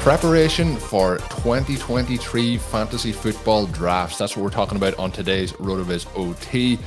Preparation 0.00 0.76
for 0.76 1.18
2023 1.18 2.56
fantasy 2.56 3.12
football 3.12 3.66
drafts. 3.66 4.16
That's 4.16 4.34
what 4.34 4.42
we're 4.42 4.48
talking 4.48 4.78
about 4.78 4.98
on 4.98 5.12
today's 5.12 5.52
RotoViz 5.52 6.06
OT. 6.16 6.78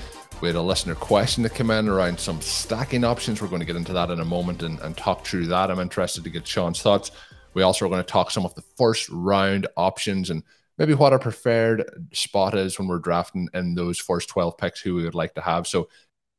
We 0.42 0.48
had 0.48 0.56
a 0.56 0.62
listener 0.62 0.96
question 0.96 1.44
that 1.44 1.54
came 1.54 1.70
in 1.70 1.88
around 1.88 2.20
some 2.20 2.42
stacking 2.42 3.04
options. 3.04 3.40
We're 3.40 3.50
going 3.50 3.60
to 3.60 3.68
get 3.68 3.76
into 3.76 3.94
that 3.94 4.10
in 4.10 4.20
a 4.20 4.26
moment 4.26 4.64
and, 4.64 4.80
and 4.80 4.98
talk 4.98 5.24
through 5.28 5.46
that. 5.46 5.70
I'm 5.70 5.80
interested 5.80 6.24
to 6.24 6.32
get 6.32 6.48
Shawn's 6.48 6.82
thoughts. 6.82 7.12
We 7.54 7.62
also 7.62 7.86
are 7.86 7.90
going 7.90 8.02
to 8.02 8.12
talk 8.12 8.32
some 8.32 8.46
of 8.46 8.56
the 8.56 8.64
first 8.78 9.08
round 9.10 9.68
options 9.78 10.32
and 10.32 10.42
maybe 10.80 10.96
what 10.96 11.14
our 11.14 11.20
preferred 11.20 12.08
spot 12.14 12.58
is 12.58 12.80
when 12.80 12.88
we're 12.88 12.98
drafting 12.98 13.48
in 13.54 13.76
those 13.76 14.00
first 14.00 14.28
12 14.30 14.58
picks 14.58 14.82
who 14.82 14.96
we 14.96 15.04
would 15.04 15.14
like 15.14 15.36
to 15.36 15.42
have. 15.42 15.68
So 15.68 15.88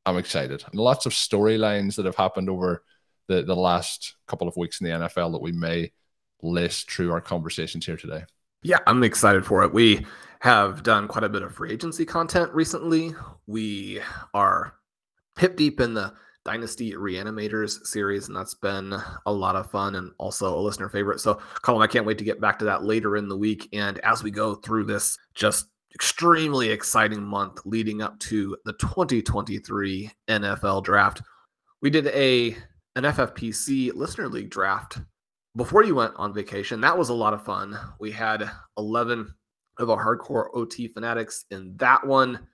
I'm 0.05 0.19
excited. 0.19 0.64
And 0.72 0.81
lots 0.81 1.06
of 1.06 1.12
storylines 1.12 1.94
that 1.94 2.05
have 2.05 2.16
happened 2.16 2.50
over 2.50 2.83
the, 3.28 3.42
the 3.42 3.55
last 3.55 4.16
couple 4.27 4.48
of 4.48 4.56
weeks 4.56 4.81
in 4.81 4.88
the 4.88 5.06
NFL 5.06 5.31
that 5.31 5.41
we 5.41 5.53
may 5.53 5.92
list 6.45 6.91
through 6.91 7.12
our 7.12 7.20
conversations 7.20 7.87
here 7.87 7.97
today. 7.97 8.25
Yeah, 8.62 8.78
I'm 8.87 9.03
excited 9.03 9.45
for 9.45 9.62
it. 9.62 9.73
We 9.73 10.06
have 10.41 10.83
done 10.83 11.09
quite 11.09 11.25
a 11.25 11.28
bit 11.28 11.42
of 11.42 11.55
free 11.55 11.73
agency 11.73 12.05
content 12.05 12.53
recently. 12.53 13.14
We 13.47 14.00
are 14.33 14.75
hip 15.39 15.56
deep 15.56 15.81
in 15.81 15.95
the 15.95 16.15
Dynasty 16.45 16.92
Reanimators 16.92 17.87
series, 17.87 18.28
and 18.28 18.37
that's 18.37 18.55
been 18.55 18.94
a 19.25 19.32
lot 19.32 19.56
of 19.56 19.71
fun 19.71 19.94
and 19.94 20.12
also 20.19 20.56
a 20.56 20.60
listener 20.60 20.91
favorite. 20.91 21.21
So, 21.21 21.41
Colm, 21.62 21.82
I 21.82 21.87
can't 21.87 22.05
wait 22.05 22.19
to 22.19 22.25
get 22.25 22.41
back 22.41 22.59
to 22.59 22.66
that 22.66 22.84
later 22.84 23.16
in 23.16 23.28
the 23.28 23.37
week. 23.37 23.69
And 23.72 23.99
as 24.00 24.22
we 24.22 24.31
go 24.31 24.55
through 24.55 24.84
this 24.84 25.19
just 25.34 25.69
extremely 25.94 26.71
exciting 26.71 27.22
month 27.22 27.61
leading 27.65 28.03
up 28.03 28.19
to 28.21 28.56
the 28.65 28.75
2023 28.75 30.11
NFL 30.28 30.84
draft, 30.84 31.22
we 31.81 31.88
did 31.88 32.09
a 32.09 32.56
an 32.97 33.05
FFPC 33.05 33.94
listener 33.94 34.28
league 34.28 34.50
draft 34.50 34.99
before 35.56 35.84
you 35.84 35.94
went 35.94 36.15
on 36.16 36.34
vacation. 36.34 36.81
That 36.81 36.98
was 36.98 37.09
a 37.09 37.15
lot 37.15 37.34
of 37.34 37.44
fun. 37.44 37.78
We 38.00 38.10
had 38.10 38.50
11 38.76 39.32
of 39.78 39.91
our 39.91 40.04
hardcore 40.04 40.48
OT 40.54 40.88
fanatics 40.88 41.44
in 41.50 41.76
that 41.76 42.06
one. 42.06 42.47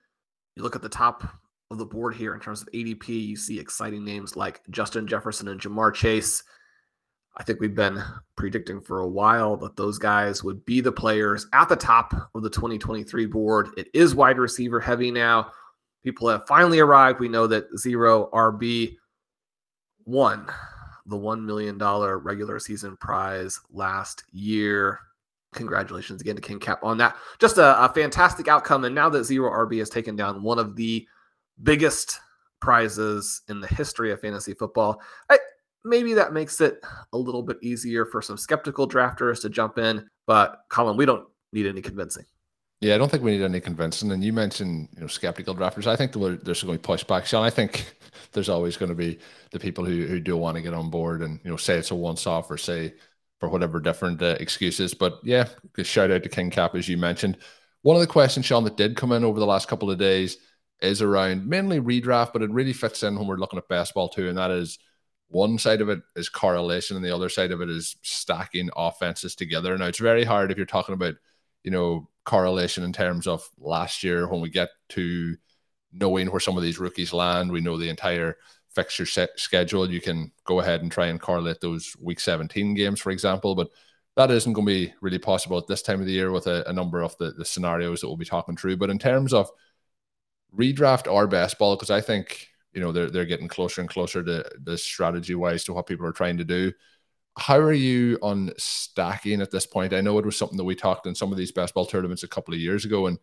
You 0.55 0.63
look 0.63 0.75
at 0.75 0.81
the 0.81 0.89
top 0.89 1.23
of 1.69 1.77
the 1.77 1.85
board 1.85 2.15
here 2.15 2.33
in 2.33 2.39
terms 2.39 2.61
of 2.61 2.69
ADP, 2.73 3.07
you 3.07 3.37
see 3.37 3.59
exciting 3.59 4.03
names 4.03 4.35
like 4.35 4.61
Justin 4.69 5.07
Jefferson 5.07 5.47
and 5.47 5.59
Ja'Marr 5.59 5.93
Chase. 5.93 6.43
I 7.37 7.43
think 7.43 7.61
we've 7.61 7.73
been 7.73 8.03
predicting 8.35 8.81
for 8.81 8.99
a 8.99 9.07
while 9.07 9.55
that 9.57 9.77
those 9.77 9.97
guys 9.97 10.43
would 10.43 10.65
be 10.65 10.81
the 10.81 10.91
players 10.91 11.47
at 11.53 11.69
the 11.69 11.77
top 11.77 12.13
of 12.35 12.43
the 12.43 12.49
2023 12.49 13.25
board. 13.27 13.69
It 13.77 13.87
is 13.93 14.13
wide 14.13 14.37
receiver 14.37 14.81
heavy 14.81 15.11
now. 15.11 15.51
People 16.03 16.27
have 16.27 16.45
finally 16.45 16.79
arrived. 16.79 17.21
We 17.21 17.29
know 17.29 17.47
that 17.47 17.67
zero 17.77 18.29
RB 18.33 18.97
won 20.05 20.47
the 21.11 21.17
$1 21.17 21.43
million 21.43 21.77
regular 21.77 22.59
season 22.59 22.97
prize 22.97 23.59
last 23.71 24.23
year. 24.31 24.99
Congratulations 25.53 26.21
again 26.21 26.35
to 26.35 26.41
King 26.41 26.59
Cap 26.59 26.79
on 26.83 26.97
that. 26.97 27.15
Just 27.39 27.57
a, 27.57 27.83
a, 27.83 27.89
fantastic 27.89 28.47
outcome. 28.47 28.85
And 28.85 28.95
now 28.95 29.09
that 29.09 29.25
Zero 29.25 29.51
RB 29.51 29.79
has 29.79 29.89
taken 29.89 30.15
down 30.15 30.41
one 30.41 30.57
of 30.57 30.75
the 30.75 31.05
biggest 31.61 32.19
prizes 32.61 33.41
in 33.49 33.59
the 33.59 33.67
history 33.67 34.11
of 34.11 34.21
fantasy 34.21 34.53
football, 34.53 35.01
I, 35.29 35.37
maybe 35.83 36.13
that 36.13 36.33
makes 36.33 36.61
it 36.61 36.79
a 37.13 37.17
little 37.17 37.43
bit 37.43 37.57
easier 37.61 38.05
for 38.05 38.21
some 38.21 38.37
skeptical 38.37 38.87
drafters 38.87 39.41
to 39.41 39.49
jump 39.49 39.77
in. 39.77 40.07
But 40.25 40.61
Colm, 40.69 40.97
we 40.97 41.05
don't 41.05 41.27
need 41.51 41.67
any 41.67 41.81
convincing. 41.81 42.25
Yeah, 42.81 42.95
I 42.95 42.97
don't 42.97 43.09
think 43.09 43.23
we 43.23 43.31
need 43.31 43.43
any 43.43 43.59
convincing. 43.59 44.11
And 44.11 44.23
you 44.23 44.33
mentioned, 44.33 44.89
you 44.95 45.01
know, 45.01 45.07
skeptical 45.07 45.55
drafters. 45.55 45.85
I 45.85 45.95
think 45.95 46.13
there's 46.13 46.63
going 46.63 46.79
to 46.79 46.81
be 46.81 46.93
pushback. 46.93 47.25
Shawn, 47.25 47.45
I 47.45 47.51
think 47.51 47.93
there's 48.33 48.49
always 48.49 48.75
going 48.75 48.89
to 48.89 48.95
be 48.95 49.19
the 49.51 49.59
people 49.59 49.85
who, 49.85 50.07
who 50.07 50.19
do 50.19 50.35
want 50.35 50.55
to 50.55 50.63
get 50.63 50.73
on 50.73 50.89
board 50.89 51.21
and, 51.21 51.39
you 51.43 51.51
know, 51.51 51.57
say 51.57 51.77
it's 51.77 51.91
a 51.91 51.95
once 51.95 52.25
off 52.25 52.49
or 52.49 52.57
say 52.57 52.93
for 53.39 53.49
whatever 53.49 53.79
different 53.79 54.21
uh, 54.21 54.35
excuses. 54.39 54.95
But 54.95 55.19
yeah, 55.23 55.47
shout 55.83 56.11
out 56.11 56.23
to 56.23 56.29
King 56.29 56.49
Cap, 56.49 56.73
as 56.73 56.89
you 56.89 56.97
mentioned. 56.97 57.37
One 57.83 57.95
of 57.95 58.01
the 58.01 58.07
questions, 58.07 58.45
Shawn, 58.47 58.63
that 58.63 58.77
did 58.77 58.95
come 58.95 59.11
in 59.11 59.23
over 59.23 59.39
the 59.39 59.45
last 59.45 59.67
couple 59.67 59.91
of 59.91 59.99
days 59.99 60.37
is 60.81 61.03
around 61.03 61.47
mainly 61.47 61.79
redraft, 61.79 62.33
but 62.33 62.41
it 62.41 62.51
really 62.51 62.73
fits 62.73 63.03
in 63.03 63.15
when 63.15 63.27
we're 63.27 63.37
looking 63.37 63.59
at 63.59 63.67
baseball 63.67 64.09
too. 64.09 64.27
And 64.27 64.37
that 64.39 64.51
is 64.51 64.79
one 65.27 65.57
side 65.59 65.81
of 65.81 65.89
it 65.89 66.01
is 66.15 66.29
correlation, 66.29 66.95
and 66.95 67.05
the 67.05 67.15
other 67.15 67.29
side 67.29 67.51
of 67.51 67.61
it 67.61 67.69
is 67.69 67.95
stacking 68.01 68.69
offenses 68.75 69.35
together. 69.35 69.77
Now, 69.77 69.85
it's 69.85 69.99
very 69.99 70.23
hard 70.23 70.51
if 70.51 70.57
you're 70.57 70.65
talking 70.65 70.93
about, 70.93 71.15
you 71.63 71.71
know, 71.71 72.09
correlation 72.23 72.83
in 72.83 72.93
terms 72.93 73.27
of 73.27 73.47
last 73.57 74.03
year 74.03 74.27
when 74.27 74.41
we 74.41 74.49
get 74.49 74.69
to 74.89 75.35
knowing 75.93 76.27
where 76.27 76.39
some 76.39 76.57
of 76.57 76.63
these 76.63 76.79
rookies 76.79 77.13
land. 77.13 77.51
We 77.51 77.61
know 77.61 77.77
the 77.77 77.89
entire 77.89 78.37
fixture 78.73 79.05
set 79.05 79.31
schedule. 79.37 79.89
You 79.89 80.01
can 80.01 80.31
go 80.45 80.59
ahead 80.59 80.81
and 80.81 80.91
try 80.91 81.07
and 81.07 81.19
correlate 81.19 81.61
those 81.61 81.95
week 81.99 82.19
17 82.19 82.73
games, 82.73 82.99
for 82.99 83.11
example, 83.11 83.55
but 83.55 83.69
that 84.15 84.31
isn't 84.31 84.53
going 84.53 84.67
to 84.67 84.73
be 84.73 84.93
really 85.01 85.19
possible 85.19 85.57
at 85.57 85.67
this 85.67 85.81
time 85.81 85.99
of 85.99 86.05
the 86.05 86.11
year 86.11 86.31
with 86.31 86.47
a, 86.47 86.67
a 86.69 86.73
number 86.73 87.01
of 87.01 87.17
the, 87.17 87.31
the 87.31 87.45
scenarios 87.45 88.01
that 88.01 88.07
we'll 88.07 88.17
be 88.17 88.25
talking 88.25 88.55
through. 88.57 88.77
But 88.77 88.89
in 88.89 88.99
terms 88.99 89.33
of 89.33 89.49
redraft 90.55 91.11
or 91.11 91.27
best 91.27 91.57
ball, 91.57 91.75
because 91.75 91.89
I 91.89 92.01
think 92.01 92.47
you 92.73 92.81
know 92.81 92.91
they're 92.91 93.09
they're 93.09 93.25
getting 93.25 93.47
closer 93.47 93.81
and 93.81 93.89
closer 93.89 94.23
to 94.23 94.45
the 94.63 94.77
strategy 94.77 95.35
wise 95.35 95.63
to 95.65 95.73
what 95.73 95.87
people 95.87 96.05
are 96.05 96.11
trying 96.13 96.37
to 96.37 96.45
do. 96.45 96.71
How 97.37 97.57
are 97.57 97.73
you 97.73 98.17
on 98.21 98.51
stacking 98.57 99.41
at 99.41 99.51
this 99.51 99.65
point? 99.65 99.93
I 99.93 100.01
know 100.01 100.17
it 100.19 100.25
was 100.25 100.37
something 100.37 100.57
that 100.57 100.65
we 100.65 100.75
talked 100.75 101.07
in 101.07 101.15
some 101.15 101.31
of 101.31 101.37
these 101.37 101.51
best 101.51 101.73
ball 101.73 101.85
tournaments 101.85 102.23
a 102.23 102.27
couple 102.27 102.53
of 102.53 102.59
years 102.59 102.83
ago, 102.85 103.07
and 103.07 103.17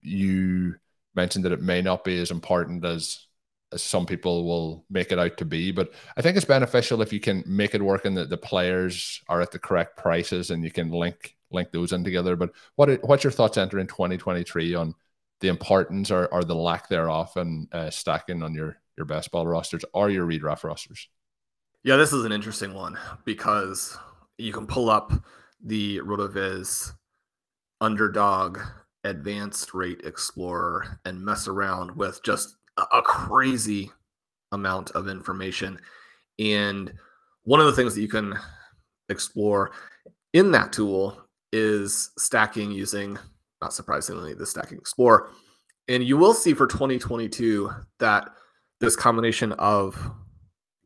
you 0.00 0.76
mentioned 1.14 1.44
that 1.44 1.52
it 1.52 1.60
may 1.60 1.82
not 1.82 2.04
be 2.04 2.20
as 2.20 2.30
important 2.30 2.84
as 2.84 3.26
as 3.72 3.82
some 3.82 4.04
people 4.04 4.44
will 4.44 4.84
make 4.90 5.12
it 5.12 5.18
out 5.18 5.38
to 5.38 5.44
be. 5.44 5.72
But 5.72 5.92
I 6.16 6.22
think 6.22 6.36
it's 6.36 6.46
beneficial 6.46 7.00
if 7.00 7.12
you 7.12 7.20
can 7.20 7.42
make 7.46 7.74
it 7.74 7.82
work 7.82 8.04
and 8.04 8.16
that 8.16 8.28
the 8.28 8.36
players 8.36 9.22
are 9.28 9.40
at 9.40 9.50
the 9.50 9.58
correct 9.58 9.96
prices 9.96 10.50
and 10.50 10.62
you 10.62 10.70
can 10.70 10.90
link 10.90 11.36
link 11.50 11.70
those 11.72 11.92
in 11.92 12.04
together. 12.04 12.36
But 12.36 12.50
what 12.76 13.02
what's 13.06 13.24
your 13.24 13.30
thoughts 13.30 13.58
entering 13.58 13.86
2023 13.86 14.74
on 14.74 14.94
the 15.40 15.48
importance 15.48 16.10
or, 16.10 16.26
or 16.26 16.44
the 16.44 16.54
lack 16.54 16.88
thereof 16.88 17.32
and 17.36 17.68
uh, 17.72 17.90
stacking 17.90 18.42
on 18.42 18.54
your 18.54 18.76
your 18.96 19.06
best 19.06 19.30
ball 19.30 19.46
rosters 19.46 19.84
or 19.92 20.10
your 20.10 20.26
redraft 20.26 20.64
rosters? 20.64 21.08
Yeah, 21.84 21.96
this 21.96 22.12
is 22.12 22.24
an 22.24 22.32
interesting 22.32 22.74
one 22.74 22.96
because 23.24 23.96
you 24.38 24.52
can 24.52 24.66
pull 24.66 24.88
up 24.88 25.12
the 25.64 25.98
RotoViz 25.98 26.92
underdog 27.80 28.58
advanced 29.04 29.74
rate 29.74 30.00
explorer 30.04 31.00
and 31.04 31.24
mess 31.24 31.48
around 31.48 31.96
with 31.96 32.22
just 32.22 32.56
a 32.78 33.02
crazy 33.02 33.90
amount 34.52 34.92
of 34.92 35.08
information. 35.08 35.78
And 36.38 36.92
one 37.42 37.60
of 37.60 37.66
the 37.66 37.72
things 37.72 37.94
that 37.94 38.00
you 38.02 38.08
can 38.08 38.34
explore 39.08 39.72
in 40.32 40.52
that 40.52 40.72
tool 40.72 41.20
is 41.52 42.10
stacking 42.16 42.70
using 42.70 43.18
not 43.62 43.72
surprisingly, 43.72 44.34
the 44.34 44.44
Stacking 44.44 44.76
Explorer. 44.76 45.30
And 45.88 46.02
you 46.02 46.18
will 46.18 46.34
see 46.34 46.52
for 46.52 46.66
2022 46.66 47.70
that 48.00 48.28
this 48.80 48.96
combination 48.96 49.52
of 49.52 49.96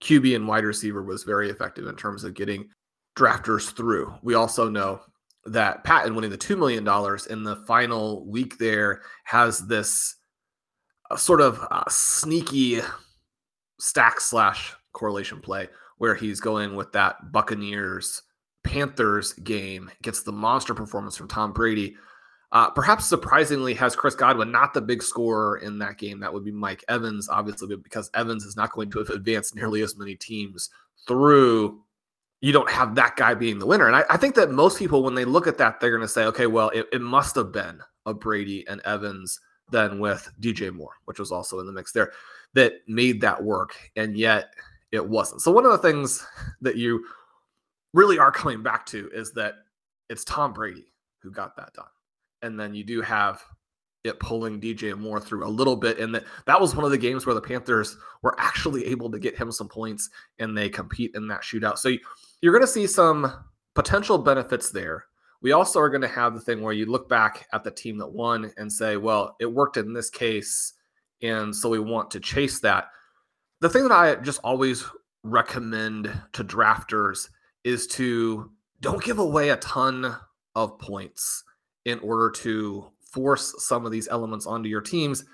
QB 0.06 0.36
and 0.36 0.46
wide 0.46 0.64
receiver 0.64 1.02
was 1.02 1.24
very 1.24 1.50
effective 1.50 1.86
in 1.86 1.96
terms 1.96 2.22
of 2.22 2.34
getting 2.34 2.68
drafters 3.18 3.72
through. 3.72 4.14
We 4.22 4.34
also 4.34 4.68
know 4.68 5.00
that 5.46 5.82
Patton 5.82 6.14
winning 6.14 6.30
the 6.30 6.38
$2 6.38 6.56
million 6.56 6.86
in 7.30 7.42
the 7.42 7.56
final 7.66 8.24
week 8.26 8.56
there 8.58 9.02
has 9.24 9.66
this 9.66 10.14
uh, 11.10 11.16
sort 11.16 11.40
of 11.40 11.60
uh, 11.70 11.84
sneaky 11.88 12.80
stack 13.80 14.20
slash 14.20 14.74
correlation 14.92 15.40
play 15.40 15.68
where 15.98 16.14
he's 16.14 16.40
going 16.40 16.76
with 16.76 16.92
that 16.92 17.32
Buccaneers 17.32 18.22
Panthers 18.62 19.32
game, 19.32 19.90
gets 20.02 20.22
the 20.22 20.32
monster 20.32 20.74
performance 20.74 21.16
from 21.16 21.28
Tom 21.28 21.52
Brady. 21.52 21.96
Uh, 22.56 22.70
perhaps 22.70 23.04
surprisingly, 23.04 23.74
has 23.74 23.94
Chris 23.94 24.14
Godwin 24.14 24.50
not 24.50 24.72
the 24.72 24.80
big 24.80 25.02
scorer 25.02 25.58
in 25.58 25.78
that 25.80 25.98
game? 25.98 26.20
That 26.20 26.32
would 26.32 26.42
be 26.42 26.50
Mike 26.50 26.82
Evans, 26.88 27.28
obviously, 27.28 27.76
because 27.76 28.10
Evans 28.14 28.46
is 28.46 28.56
not 28.56 28.72
going 28.72 28.90
to 28.92 28.98
have 28.98 29.10
advanced 29.10 29.54
nearly 29.54 29.82
as 29.82 29.98
many 29.98 30.14
teams 30.14 30.70
through. 31.06 31.82
You 32.40 32.52
don't 32.52 32.70
have 32.70 32.94
that 32.94 33.16
guy 33.16 33.34
being 33.34 33.58
the 33.58 33.66
winner. 33.66 33.88
And 33.88 33.94
I, 33.94 34.04
I 34.08 34.16
think 34.16 34.36
that 34.36 34.52
most 34.52 34.78
people, 34.78 35.02
when 35.02 35.14
they 35.14 35.26
look 35.26 35.46
at 35.46 35.58
that, 35.58 35.80
they're 35.80 35.90
going 35.90 36.00
to 36.00 36.08
say, 36.08 36.24
okay, 36.24 36.46
well, 36.46 36.70
it, 36.70 36.86
it 36.94 37.02
must 37.02 37.34
have 37.34 37.52
been 37.52 37.78
a 38.06 38.14
Brady 38.14 38.66
and 38.68 38.80
Evans 38.86 39.38
then 39.70 39.98
with 39.98 40.26
DJ 40.40 40.72
Moore, 40.72 40.94
which 41.04 41.18
was 41.18 41.30
also 41.30 41.60
in 41.60 41.66
the 41.66 41.72
mix 41.72 41.92
there, 41.92 42.12
that 42.54 42.72
made 42.88 43.20
that 43.20 43.44
work. 43.44 43.90
And 43.96 44.16
yet 44.16 44.54
it 44.92 45.06
wasn't. 45.06 45.42
So, 45.42 45.52
one 45.52 45.66
of 45.66 45.72
the 45.72 45.78
things 45.86 46.26
that 46.62 46.76
you 46.76 47.04
really 47.92 48.18
are 48.18 48.32
coming 48.32 48.62
back 48.62 48.86
to 48.86 49.10
is 49.12 49.32
that 49.32 49.56
it's 50.08 50.24
Tom 50.24 50.54
Brady 50.54 50.86
who 51.18 51.30
got 51.30 51.54
that 51.56 51.74
done. 51.74 51.84
And 52.42 52.58
then 52.58 52.74
you 52.74 52.84
do 52.84 53.00
have 53.02 53.42
it 54.04 54.20
pulling 54.20 54.60
DJ 54.60 54.96
Moore 54.96 55.20
through 55.20 55.46
a 55.46 55.48
little 55.48 55.76
bit. 55.76 55.98
And 55.98 56.14
that 56.14 56.24
that 56.46 56.60
was 56.60 56.74
one 56.74 56.84
of 56.84 56.90
the 56.90 56.98
games 56.98 57.26
where 57.26 57.34
the 57.34 57.40
Panthers 57.40 57.96
were 58.22 58.38
actually 58.38 58.86
able 58.86 59.10
to 59.10 59.18
get 59.18 59.36
him 59.36 59.50
some 59.50 59.68
points 59.68 60.10
and 60.38 60.56
they 60.56 60.68
compete 60.68 61.12
in 61.14 61.28
that 61.28 61.42
shootout. 61.42 61.78
So 61.78 61.92
you're 62.40 62.52
going 62.52 62.64
to 62.64 62.72
see 62.72 62.86
some 62.86 63.44
potential 63.74 64.18
benefits 64.18 64.70
there. 64.70 65.06
We 65.42 65.52
also 65.52 65.80
are 65.80 65.90
going 65.90 66.02
to 66.02 66.08
have 66.08 66.34
the 66.34 66.40
thing 66.40 66.62
where 66.62 66.72
you 66.72 66.86
look 66.86 67.08
back 67.08 67.46
at 67.52 67.62
the 67.62 67.70
team 67.70 67.98
that 67.98 68.08
won 68.08 68.50
and 68.56 68.72
say, 68.72 68.96
well, 68.96 69.36
it 69.38 69.46
worked 69.46 69.76
in 69.76 69.92
this 69.92 70.10
case. 70.10 70.72
And 71.22 71.54
so 71.54 71.68
we 71.68 71.78
want 71.78 72.10
to 72.12 72.20
chase 72.20 72.60
that. 72.60 72.88
The 73.60 73.68
thing 73.68 73.82
that 73.82 73.92
I 73.92 74.16
just 74.16 74.40
always 74.42 74.84
recommend 75.22 76.12
to 76.32 76.44
drafters 76.44 77.28
is 77.64 77.86
to 77.88 78.50
don't 78.80 79.02
give 79.02 79.18
away 79.18 79.50
a 79.50 79.56
ton 79.56 80.16
of 80.54 80.78
points 80.78 81.44
in 81.86 82.00
order 82.00 82.30
to 82.30 82.84
force 83.00 83.54
some 83.64 83.86
of 83.86 83.92
these 83.92 84.08
elements 84.08 84.44
onto 84.44 84.68
your 84.68 84.82
teams, 84.82 85.24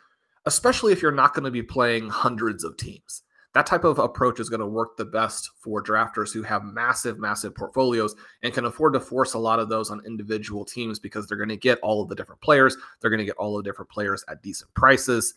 especially 0.44 0.92
if 0.92 1.00
you're 1.00 1.10
not 1.10 1.34
going 1.34 1.44
to 1.44 1.50
be 1.50 1.62
playing 1.62 2.10
hundreds 2.10 2.62
of 2.62 2.76
teams. 2.76 3.22
That 3.54 3.66
type 3.66 3.84
of 3.84 3.98
approach 3.98 4.38
is 4.38 4.48
going 4.48 4.60
to 4.60 4.66
work 4.66 4.96
the 4.96 5.04
best 5.04 5.50
for 5.62 5.82
drafters 5.82 6.32
who 6.32 6.42
have 6.42 6.62
massive, 6.62 7.18
massive 7.18 7.54
portfolios 7.54 8.14
and 8.42 8.52
can 8.52 8.66
afford 8.66 8.92
to 8.94 9.00
force 9.00 9.34
a 9.34 9.38
lot 9.38 9.58
of 9.58 9.68
those 9.68 9.90
on 9.90 10.04
individual 10.06 10.64
teams 10.64 10.98
because 10.98 11.26
they're 11.26 11.38
going 11.38 11.48
to 11.48 11.56
get 11.56 11.78
all 11.80 12.02
of 12.02 12.08
the 12.08 12.14
different 12.14 12.40
players. 12.40 12.76
They're 13.00 13.10
going 13.10 13.18
to 13.18 13.26
get 13.26 13.36
all 13.36 13.56
of 13.56 13.64
the 13.64 13.68
different 13.68 13.90
players 13.90 14.24
at 14.28 14.42
decent 14.42 14.72
prices 14.74 15.34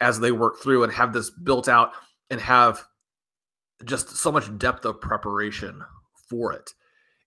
as 0.00 0.20
they 0.20 0.32
work 0.32 0.58
through 0.62 0.84
and 0.84 0.92
have 0.92 1.12
this 1.12 1.30
built 1.30 1.68
out 1.68 1.92
and 2.30 2.40
have 2.40 2.82
just 3.84 4.16
so 4.16 4.30
much 4.30 4.56
depth 4.58 4.84
of 4.84 5.00
preparation 5.00 5.82
for 6.28 6.52
it. 6.52 6.74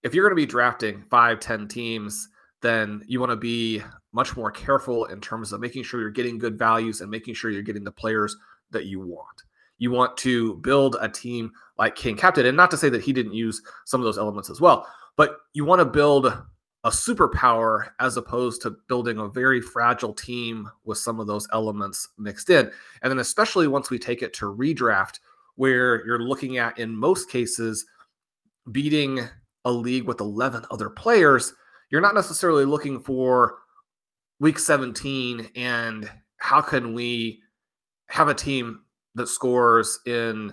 If 0.04 0.14
you're 0.14 0.28
going 0.28 0.38
to 0.38 0.48
be 0.48 0.50
drafting 0.50 1.04
five, 1.10 1.40
ten 1.40 1.68
teams, 1.68 2.30
then 2.64 3.04
you 3.06 3.20
want 3.20 3.32
to 3.32 3.36
be 3.36 3.84
much 4.14 4.36
more 4.36 4.50
careful 4.50 5.06
in 5.06 5.22
terms 5.22 5.54
of 5.54 5.60
making 5.60 5.84
sure 5.84 6.02
you're 6.02 6.10
getting 6.10 6.40
good 6.40 6.58
values 6.58 7.02
and 7.02 7.12
making 7.12 7.36
sure 7.36 7.52
you're 7.52 7.62
getting 7.62 7.84
the 7.84 7.92
players 7.92 8.36
that 8.72 8.86
you 8.86 9.00
want. 9.00 9.44
You 9.78 9.92
want 9.92 10.18
to 10.18 10.56
build 10.56 10.96
a 11.00 11.10
team 11.10 11.52
like 11.78 11.96
King 11.96 12.16
Captain, 12.16 12.46
and 12.46 12.58
not 12.58 12.72
to 12.72 12.78
say 12.78 12.90
that 12.90 13.04
he 13.04 13.14
didn't 13.14 13.34
use 13.34 13.62
some 13.86 14.02
of 14.02 14.06
those 14.06 14.18
elements 14.18 14.50
as 14.50 14.62
well, 14.62 14.88
but 15.18 15.38
you 15.54 15.66
want 15.66 15.80
to 15.80 15.86
build 15.86 16.26
a 16.86 16.90
superpower 16.90 17.90
as 18.00 18.18
opposed 18.18 18.62
to 18.62 18.76
building 18.88 19.18
a 19.18 19.28
very 19.28 19.62
fragile 19.62 20.14
team 20.14 20.70
with 20.84 20.98
some 20.98 21.20
of 21.20 21.28
those 21.28 21.48
elements 21.54 22.10
mixed 22.18 22.50
in. 22.50 22.70
And 23.02 23.12
then, 23.12 23.20
especially 23.20 23.68
once 23.68 23.90
we 23.90 24.00
take 24.00 24.22
it 24.22 24.34
to 24.36 24.46
redraft, 24.46 25.20
where 25.56 26.06
you're 26.06 26.20
looking 26.20 26.58
at, 26.58 26.78
in 26.80 26.96
most 26.96 27.30
cases, 27.30 27.86
beating 28.72 29.22
a 29.66 29.72
league 29.72 30.04
with 30.04 30.20
11 30.20 30.66
other 30.72 30.90
players, 30.90 31.54
you're 31.94 32.02
not 32.02 32.16
necessarily 32.16 32.66
looking 32.66 33.00
for 33.00 33.60
week 34.40 34.58
17 34.58 35.52
and 35.56 36.10
how 36.38 36.60
can 36.60 36.96
we 36.96 37.40
have 38.08 38.30
a 38.30 38.34
team 38.34 38.82
that 39.14 39.28
scores 39.28 40.00
in 40.08 40.52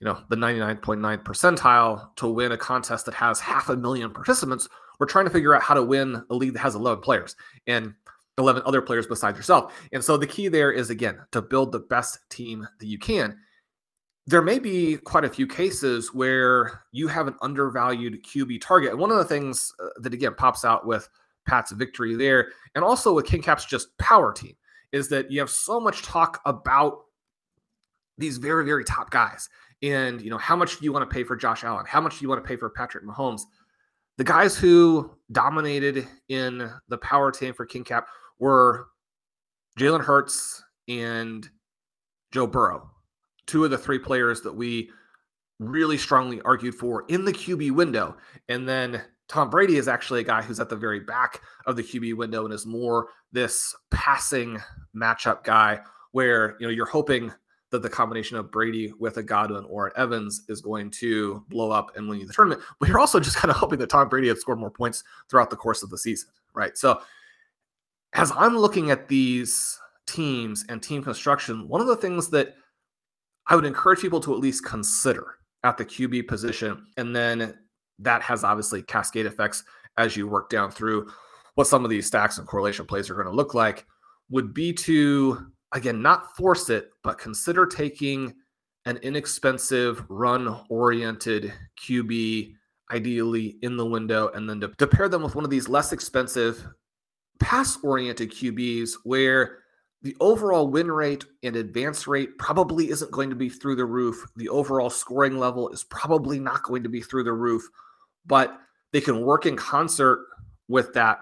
you 0.00 0.06
know 0.06 0.22
the 0.30 0.36
99.9 0.36 1.22
percentile 1.22 2.16
to 2.16 2.26
win 2.28 2.52
a 2.52 2.56
contest 2.56 3.04
that 3.04 3.14
has 3.14 3.38
half 3.40 3.68
a 3.68 3.76
million 3.76 4.10
participants? 4.10 4.66
We're 4.98 5.06
trying 5.06 5.26
to 5.26 5.30
figure 5.30 5.54
out 5.54 5.60
how 5.60 5.74
to 5.74 5.82
win 5.82 6.24
a 6.30 6.34
league 6.34 6.54
that 6.54 6.60
has 6.60 6.74
11 6.74 7.02
players 7.02 7.36
and 7.66 7.92
11 8.38 8.62
other 8.64 8.80
players 8.80 9.06
besides 9.06 9.36
yourself. 9.36 9.78
And 9.92 10.02
so 10.02 10.16
the 10.16 10.26
key 10.26 10.48
there 10.48 10.72
is 10.72 10.88
again 10.88 11.18
to 11.32 11.42
build 11.42 11.72
the 11.72 11.80
best 11.80 12.18
team 12.30 12.66
that 12.80 12.86
you 12.86 12.98
can 12.98 13.36
there 14.26 14.42
may 14.42 14.58
be 14.58 14.96
quite 14.96 15.24
a 15.24 15.28
few 15.28 15.46
cases 15.46 16.14
where 16.14 16.82
you 16.92 17.08
have 17.08 17.26
an 17.26 17.34
undervalued 17.42 18.24
QB 18.24 18.60
target. 18.62 18.92
And 18.92 18.98
one 18.98 19.10
of 19.10 19.18
the 19.18 19.24
things 19.24 19.72
uh, 19.82 19.88
that 20.00 20.14
again 20.14 20.34
pops 20.34 20.64
out 20.64 20.86
with 20.86 21.08
Pat's 21.46 21.72
victory 21.72 22.14
there, 22.14 22.52
and 22.74 22.82
also 22.82 23.12
with 23.12 23.26
King 23.26 23.42
Cap's 23.42 23.66
just 23.66 23.96
power 23.98 24.32
team, 24.32 24.54
is 24.92 25.08
that 25.10 25.30
you 25.30 25.40
have 25.40 25.50
so 25.50 25.78
much 25.78 26.02
talk 26.02 26.40
about 26.46 27.00
these 28.16 28.38
very, 28.38 28.64
very 28.64 28.84
top 28.84 29.10
guys. 29.10 29.48
And 29.82 30.22
you 30.22 30.30
know, 30.30 30.38
how 30.38 30.56
much 30.56 30.78
do 30.78 30.84
you 30.84 30.92
want 30.92 31.08
to 31.08 31.14
pay 31.14 31.24
for 31.24 31.36
Josh 31.36 31.62
Allen? 31.62 31.84
How 31.86 32.00
much 32.00 32.18
do 32.18 32.24
you 32.24 32.28
want 32.30 32.42
to 32.42 32.48
pay 32.48 32.56
for 32.56 32.70
Patrick 32.70 33.04
Mahomes? 33.04 33.42
The 34.16 34.24
guys 34.24 34.56
who 34.56 35.10
dominated 35.32 36.06
in 36.28 36.70
the 36.88 36.98
power 36.98 37.30
team 37.30 37.52
for 37.52 37.66
King 37.66 37.84
Cap 37.84 38.06
were 38.38 38.86
Jalen 39.78 40.02
Hurts 40.02 40.62
and 40.88 41.46
Joe 42.32 42.46
Burrow 42.46 42.93
two 43.46 43.64
of 43.64 43.70
the 43.70 43.78
three 43.78 43.98
players 43.98 44.40
that 44.42 44.54
we 44.54 44.90
really 45.58 45.98
strongly 45.98 46.40
argued 46.42 46.74
for 46.74 47.04
in 47.08 47.24
the 47.24 47.32
QB 47.32 47.72
window. 47.72 48.16
And 48.48 48.68
then 48.68 49.02
Tom 49.28 49.50
Brady 49.50 49.76
is 49.76 49.88
actually 49.88 50.20
a 50.20 50.24
guy 50.24 50.42
who's 50.42 50.60
at 50.60 50.68
the 50.68 50.76
very 50.76 51.00
back 51.00 51.40
of 51.66 51.76
the 51.76 51.82
QB 51.82 52.16
window 52.16 52.44
and 52.44 52.52
is 52.52 52.66
more 52.66 53.08
this 53.32 53.74
passing 53.90 54.60
matchup 54.94 55.44
guy 55.44 55.80
where, 56.12 56.56
you 56.60 56.66
know, 56.66 56.72
you're 56.72 56.86
hoping 56.86 57.32
that 57.70 57.82
the 57.82 57.88
combination 57.88 58.36
of 58.36 58.50
Brady 58.50 58.92
with 59.00 59.16
a 59.16 59.22
Godwin 59.22 59.64
or 59.64 59.86
an 59.86 59.92
Evans 59.96 60.44
is 60.48 60.60
going 60.60 60.90
to 60.92 61.44
blow 61.48 61.70
up 61.70 61.96
and 61.96 62.08
win 62.08 62.20
you 62.20 62.26
the 62.26 62.32
tournament. 62.32 62.62
But 62.78 62.88
you're 62.88 63.00
also 63.00 63.18
just 63.18 63.36
kind 63.38 63.50
of 63.50 63.56
hoping 63.56 63.78
that 63.80 63.90
Tom 63.90 64.08
Brady 64.08 64.28
had 64.28 64.38
scored 64.38 64.60
more 64.60 64.70
points 64.70 65.02
throughout 65.28 65.50
the 65.50 65.56
course 65.56 65.82
of 65.82 65.90
the 65.90 65.98
season, 65.98 66.30
right? 66.54 66.76
So 66.76 67.00
as 68.12 68.32
I'm 68.36 68.56
looking 68.56 68.90
at 68.90 69.08
these 69.08 69.78
teams 70.06 70.64
and 70.68 70.82
team 70.82 71.02
construction, 71.02 71.66
one 71.66 71.80
of 71.80 71.86
the 71.86 71.96
things 71.96 72.28
that 72.30 72.54
I 73.46 73.56
would 73.56 73.64
encourage 73.64 74.00
people 74.00 74.20
to 74.20 74.32
at 74.32 74.40
least 74.40 74.64
consider 74.64 75.36
at 75.62 75.76
the 75.76 75.84
QB 75.84 76.28
position. 76.28 76.86
And 76.96 77.14
then 77.14 77.58
that 77.98 78.22
has 78.22 78.44
obviously 78.44 78.82
cascade 78.82 79.26
effects 79.26 79.64
as 79.96 80.16
you 80.16 80.28
work 80.28 80.50
down 80.50 80.70
through 80.70 81.10
what 81.54 81.66
some 81.66 81.84
of 81.84 81.90
these 81.90 82.06
stacks 82.06 82.38
and 82.38 82.46
correlation 82.46 82.86
plays 82.86 83.08
are 83.08 83.14
going 83.14 83.26
to 83.26 83.32
look 83.32 83.54
like, 83.54 83.86
would 84.30 84.52
be 84.52 84.72
to, 84.72 85.46
again, 85.72 86.02
not 86.02 86.36
force 86.36 86.70
it, 86.70 86.90
but 87.02 87.18
consider 87.18 87.66
taking 87.66 88.34
an 88.86 88.96
inexpensive 88.98 90.04
run 90.08 90.60
oriented 90.68 91.52
QB, 91.80 92.54
ideally 92.90 93.56
in 93.62 93.76
the 93.76 93.86
window, 93.86 94.28
and 94.34 94.48
then 94.48 94.60
to, 94.60 94.68
to 94.68 94.86
pair 94.86 95.08
them 95.08 95.22
with 95.22 95.34
one 95.34 95.44
of 95.44 95.50
these 95.50 95.68
less 95.68 95.92
expensive 95.92 96.66
pass 97.40 97.78
oriented 97.82 98.30
QBs 98.30 98.92
where 99.04 99.58
the 100.04 100.14
overall 100.20 100.68
win 100.68 100.90
rate 100.90 101.24
and 101.42 101.56
advance 101.56 102.06
rate 102.06 102.36
probably 102.38 102.90
isn't 102.90 103.10
going 103.10 103.30
to 103.30 103.36
be 103.36 103.48
through 103.48 103.74
the 103.74 103.86
roof. 103.86 104.26
The 104.36 104.50
overall 104.50 104.90
scoring 104.90 105.38
level 105.38 105.70
is 105.70 105.82
probably 105.82 106.38
not 106.38 106.62
going 106.62 106.82
to 106.82 106.90
be 106.90 107.00
through 107.00 107.24
the 107.24 107.32
roof, 107.32 107.66
but 108.26 108.60
they 108.92 109.00
can 109.00 109.22
work 109.22 109.46
in 109.46 109.56
concert 109.56 110.26
with 110.68 110.92
that 110.92 111.20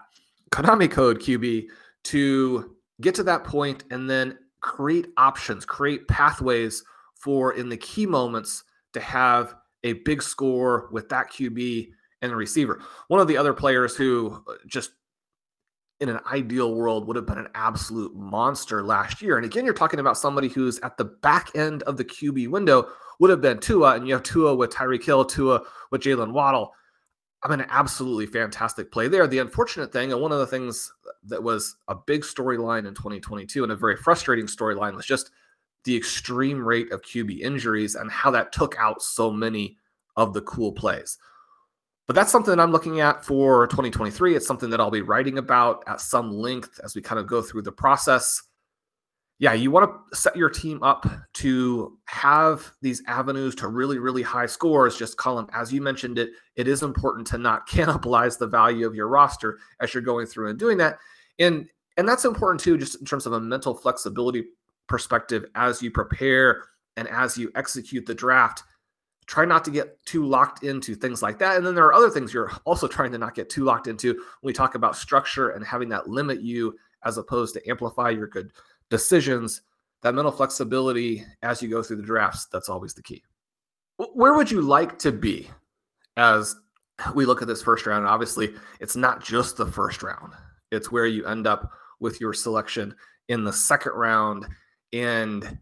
Konami 0.50 0.90
code 0.90 1.20
QB 1.20 1.66
to 2.04 2.74
get 3.00 3.14
to 3.14 3.22
that 3.22 3.44
point 3.44 3.84
and 3.92 4.10
then 4.10 4.36
create 4.60 5.06
options, 5.16 5.64
create 5.64 6.08
pathways 6.08 6.82
for 7.14 7.54
in 7.54 7.68
the 7.68 7.76
key 7.76 8.04
moments 8.04 8.64
to 8.94 9.00
have 9.00 9.54
a 9.84 9.92
big 9.92 10.22
score 10.22 10.88
with 10.90 11.08
that 11.08 11.30
QB 11.30 11.88
and 12.20 12.32
the 12.32 12.36
receiver. 12.36 12.82
One 13.06 13.20
of 13.20 13.28
the 13.28 13.36
other 13.36 13.54
players 13.54 13.94
who 13.94 14.42
uh, 14.48 14.54
just 14.66 14.90
in 16.02 16.08
an 16.08 16.18
ideal 16.32 16.74
world 16.74 17.06
would 17.06 17.14
have 17.14 17.26
been 17.26 17.38
an 17.38 17.48
absolute 17.54 18.12
monster 18.16 18.82
last 18.82 19.22
year. 19.22 19.36
And 19.36 19.46
again, 19.46 19.64
you're 19.64 19.72
talking 19.72 20.00
about 20.00 20.18
somebody 20.18 20.48
who's 20.48 20.80
at 20.80 20.96
the 20.96 21.04
back 21.04 21.52
end 21.54 21.84
of 21.84 21.96
the 21.96 22.04
QB 22.04 22.48
window 22.48 22.88
would 23.20 23.30
have 23.30 23.40
been 23.40 23.60
Tua, 23.60 23.94
and 23.94 24.08
you 24.08 24.12
have 24.12 24.24
Tua 24.24 24.56
with 24.56 24.70
Tyreek 24.70 25.04
Hill, 25.04 25.24
Tua 25.24 25.62
with 25.92 26.02
Jaylen 26.02 26.32
Waddle. 26.32 26.72
I 27.44 27.48
mean, 27.48 27.60
an 27.60 27.68
absolutely 27.70 28.26
fantastic 28.26 28.90
play 28.90 29.06
there. 29.06 29.28
The 29.28 29.38
unfortunate 29.38 29.92
thing, 29.92 30.12
and 30.12 30.20
one 30.20 30.32
of 30.32 30.40
the 30.40 30.46
things 30.46 30.92
that 31.22 31.42
was 31.42 31.76
a 31.86 31.94
big 31.94 32.22
storyline 32.22 32.88
in 32.88 32.94
2022 32.94 33.62
and 33.62 33.70
a 33.70 33.76
very 33.76 33.96
frustrating 33.96 34.46
storyline 34.46 34.96
was 34.96 35.06
just 35.06 35.30
the 35.84 35.96
extreme 35.96 36.64
rate 36.64 36.90
of 36.90 37.02
QB 37.02 37.40
injuries 37.40 37.94
and 37.94 38.10
how 38.10 38.32
that 38.32 38.52
took 38.52 38.76
out 38.76 39.02
so 39.02 39.30
many 39.30 39.76
of 40.16 40.34
the 40.34 40.42
cool 40.42 40.72
plays. 40.72 41.16
But 42.12 42.16
that's 42.16 42.30
something 42.30 42.60
I'm 42.60 42.72
looking 42.72 43.00
at 43.00 43.24
for 43.24 43.66
2023. 43.68 44.36
It's 44.36 44.46
something 44.46 44.68
that 44.68 44.80
I'll 44.80 44.90
be 44.90 45.00
writing 45.00 45.38
about 45.38 45.82
at 45.86 45.98
some 45.98 46.30
length 46.30 46.78
as 46.84 46.94
we 46.94 47.00
kind 47.00 47.18
of 47.18 47.26
go 47.26 47.40
through 47.40 47.62
the 47.62 47.72
process. 47.72 48.42
Yeah, 49.38 49.54
you 49.54 49.70
want 49.70 49.90
to 49.90 50.14
set 50.14 50.36
your 50.36 50.50
team 50.50 50.82
up 50.82 51.08
to 51.36 51.96
have 52.04 52.70
these 52.82 53.02
avenues 53.06 53.54
to 53.54 53.68
really, 53.68 53.98
really 53.98 54.20
high 54.20 54.44
scores. 54.44 54.94
Just 54.94 55.16
Colm, 55.16 55.48
as 55.54 55.72
you 55.72 55.80
mentioned 55.80 56.18
it, 56.18 56.32
it 56.54 56.68
is 56.68 56.82
important 56.82 57.26
to 57.28 57.38
not 57.38 57.66
cannibalize 57.70 58.36
the 58.36 58.46
value 58.46 58.86
of 58.86 58.94
your 58.94 59.08
roster 59.08 59.58
as 59.80 59.94
you're 59.94 60.02
going 60.02 60.26
through 60.26 60.50
and 60.50 60.58
doing 60.58 60.76
that. 60.76 60.98
And 61.38 61.66
and 61.96 62.06
that's 62.06 62.26
important 62.26 62.60
too, 62.60 62.76
just 62.76 63.00
in 63.00 63.06
terms 63.06 63.24
of 63.24 63.32
a 63.32 63.40
mental 63.40 63.72
flexibility 63.72 64.44
perspective 64.86 65.46
as 65.54 65.80
you 65.80 65.90
prepare 65.90 66.62
and 66.98 67.08
as 67.08 67.38
you 67.38 67.50
execute 67.54 68.04
the 68.04 68.14
draft 68.14 68.64
try 69.32 69.46
not 69.46 69.64
to 69.64 69.70
get 69.70 69.96
too 70.04 70.26
locked 70.26 70.62
into 70.62 70.94
things 70.94 71.22
like 71.22 71.38
that. 71.38 71.56
And 71.56 71.64
then 71.64 71.74
there 71.74 71.86
are 71.86 71.94
other 71.94 72.10
things 72.10 72.34
you're 72.34 72.52
also 72.66 72.86
trying 72.86 73.12
to 73.12 73.18
not 73.18 73.34
get 73.34 73.48
too 73.48 73.64
locked 73.64 73.86
into 73.86 74.12
when 74.12 74.24
we 74.42 74.52
talk 74.52 74.74
about 74.74 74.94
structure 74.94 75.52
and 75.52 75.64
having 75.64 75.88
that 75.88 76.06
limit 76.06 76.42
you 76.42 76.76
as 77.06 77.16
opposed 77.16 77.54
to 77.54 77.66
amplify 77.66 78.10
your 78.10 78.26
good 78.26 78.52
decisions. 78.90 79.62
That 80.02 80.14
mental 80.14 80.32
flexibility 80.32 81.24
as 81.40 81.62
you 81.62 81.70
go 81.70 81.82
through 81.82 81.96
the 81.96 82.02
drafts, 82.02 82.44
that's 82.52 82.68
always 82.68 82.92
the 82.92 83.00
key. 83.00 83.22
Where 83.96 84.34
would 84.34 84.50
you 84.50 84.60
like 84.60 84.98
to 84.98 85.10
be 85.10 85.48
as 86.18 86.54
we 87.14 87.24
look 87.24 87.40
at 87.40 87.48
this 87.48 87.62
first 87.62 87.86
round? 87.86 88.00
And 88.00 88.08
obviously, 88.08 88.52
it's 88.80 88.96
not 88.96 89.24
just 89.24 89.56
the 89.56 89.64
first 89.64 90.02
round, 90.02 90.34
it's 90.70 90.92
where 90.92 91.06
you 91.06 91.24
end 91.24 91.46
up 91.46 91.72
with 92.00 92.20
your 92.20 92.34
selection 92.34 92.94
in 93.28 93.44
the 93.44 93.52
second 93.52 93.92
round. 93.92 94.46
And 94.92 95.58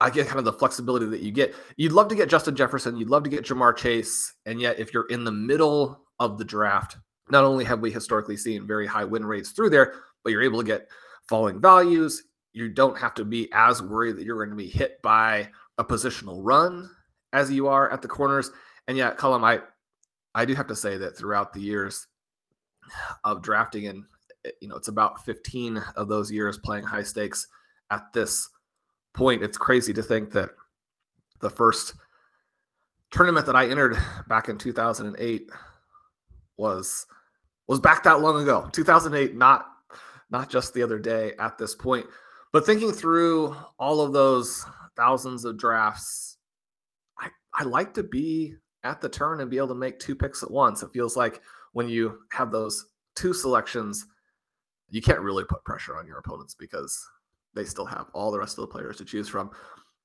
I 0.00 0.10
get 0.10 0.26
kind 0.26 0.38
of 0.38 0.44
the 0.44 0.52
flexibility 0.52 1.06
that 1.06 1.20
you 1.20 1.30
get. 1.30 1.54
You'd 1.76 1.92
love 1.92 2.08
to 2.08 2.14
get 2.14 2.30
Justin 2.30 2.56
Jefferson, 2.56 2.96
you'd 2.96 3.10
love 3.10 3.22
to 3.24 3.30
get 3.30 3.44
Ja'Marr 3.44 3.76
Chase, 3.76 4.32
and 4.46 4.60
yet 4.60 4.78
if 4.78 4.94
you're 4.94 5.08
in 5.08 5.24
the 5.24 5.32
middle 5.32 6.00
of 6.18 6.38
the 6.38 6.44
draft, 6.44 6.96
not 7.30 7.44
only 7.44 7.64
have 7.64 7.80
we 7.80 7.90
historically 7.90 8.36
seen 8.36 8.66
very 8.66 8.86
high 8.86 9.04
win 9.04 9.24
rates 9.24 9.50
through 9.50 9.70
there, 9.70 9.94
but 10.24 10.30
you're 10.30 10.42
able 10.42 10.58
to 10.58 10.66
get 10.66 10.88
falling 11.28 11.60
values. 11.60 12.24
You 12.52 12.68
don't 12.68 12.98
have 12.98 13.14
to 13.14 13.24
be 13.24 13.48
as 13.52 13.82
worried 13.82 14.16
that 14.16 14.24
you're 14.24 14.36
going 14.36 14.50
to 14.50 14.56
be 14.56 14.68
hit 14.68 15.00
by 15.02 15.50
a 15.78 15.84
positional 15.84 16.38
run 16.42 16.90
as 17.32 17.50
you 17.50 17.68
are 17.68 17.90
at 17.92 18.02
the 18.02 18.08
corners. 18.08 18.50
And 18.88 18.96
yet, 18.96 19.18
Colm, 19.18 19.44
I 19.44 19.60
I 20.34 20.44
do 20.44 20.54
have 20.54 20.66
to 20.68 20.76
say 20.76 20.96
that 20.96 21.16
throughout 21.16 21.52
the 21.52 21.60
years 21.60 22.06
of 23.24 23.42
drafting, 23.42 23.86
and 23.86 24.04
eh, 24.44 24.50
you 24.60 24.68
know, 24.68 24.76
it's 24.76 24.88
about 24.88 25.24
15 25.24 25.82
of 25.96 26.08
those 26.08 26.30
years 26.30 26.58
playing 26.58 26.84
high 26.84 27.02
stakes 27.02 27.46
at 27.90 28.12
this 28.12 28.48
point, 29.14 29.42
it's 29.42 29.58
crazy 29.58 29.92
to 29.92 30.02
think 30.02 30.32
that 30.32 30.50
the 31.40 31.50
first 31.50 31.94
tournament 33.10 33.46
that 33.46 33.56
I 33.56 33.68
entered 33.68 33.96
back 34.28 34.48
in 34.48 34.58
2008 34.58 35.50
was 36.56 37.06
was 37.66 37.80
back 37.80 38.02
that 38.04 38.20
long 38.20 38.42
ago. 38.42 38.68
2008, 38.72 39.36
not 39.36 39.66
not 40.30 40.48
just 40.48 40.74
the 40.74 40.82
other 40.82 40.98
day 40.98 41.32
at 41.38 41.58
this 41.58 41.74
point. 41.74 42.06
But 42.52 42.66
thinking 42.66 42.92
through 42.92 43.56
all 43.78 44.00
of 44.00 44.12
those 44.12 44.64
thousands 44.96 45.44
of 45.44 45.56
drafts, 45.56 46.36
I, 47.18 47.28
I 47.54 47.64
like 47.64 47.94
to 47.94 48.02
be 48.02 48.54
at 48.82 49.00
the 49.00 49.08
turn 49.08 49.40
and 49.40 49.50
be 49.50 49.58
able 49.58 49.68
to 49.68 49.74
make 49.74 49.98
two 49.98 50.16
picks 50.16 50.42
at 50.42 50.50
once. 50.50 50.82
It 50.82 50.92
feels 50.92 51.16
like 51.16 51.40
when 51.72 51.88
you 51.88 52.18
have 52.32 52.50
those 52.50 52.86
two 53.14 53.32
selections, 53.32 54.06
you 54.88 55.00
can't 55.00 55.20
really 55.20 55.44
put 55.44 55.64
pressure 55.64 55.96
on 55.96 56.06
your 56.06 56.18
opponents 56.18 56.54
because 56.54 57.06
they 57.54 57.64
still 57.64 57.86
have 57.86 58.06
all 58.12 58.30
the 58.30 58.38
rest 58.38 58.58
of 58.58 58.62
the 58.62 58.72
players 58.72 58.96
to 58.98 59.04
choose 59.04 59.28
from. 59.28 59.50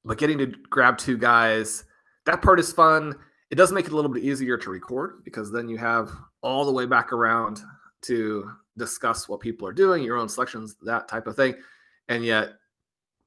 But 0.03 0.17
getting 0.17 0.37
to 0.39 0.47
grab 0.69 0.97
two 0.97 1.17
guys, 1.17 1.83
that 2.25 2.41
part 2.41 2.59
is 2.59 2.71
fun. 2.71 3.15
It 3.51 3.55
does 3.55 3.71
make 3.71 3.85
it 3.85 3.91
a 3.91 3.95
little 3.95 4.11
bit 4.11 4.23
easier 4.23 4.57
to 4.57 4.69
record 4.69 5.23
because 5.23 5.51
then 5.51 5.69
you 5.69 5.77
have 5.77 6.11
all 6.41 6.65
the 6.65 6.71
way 6.71 6.85
back 6.85 7.13
around 7.13 7.61
to 8.03 8.49
discuss 8.77 9.29
what 9.29 9.39
people 9.39 9.67
are 9.67 9.73
doing, 9.73 10.03
your 10.03 10.17
own 10.17 10.29
selections, 10.29 10.75
that 10.83 11.07
type 11.07 11.27
of 11.27 11.35
thing. 11.35 11.55
And 12.07 12.23
yet, 12.23 12.53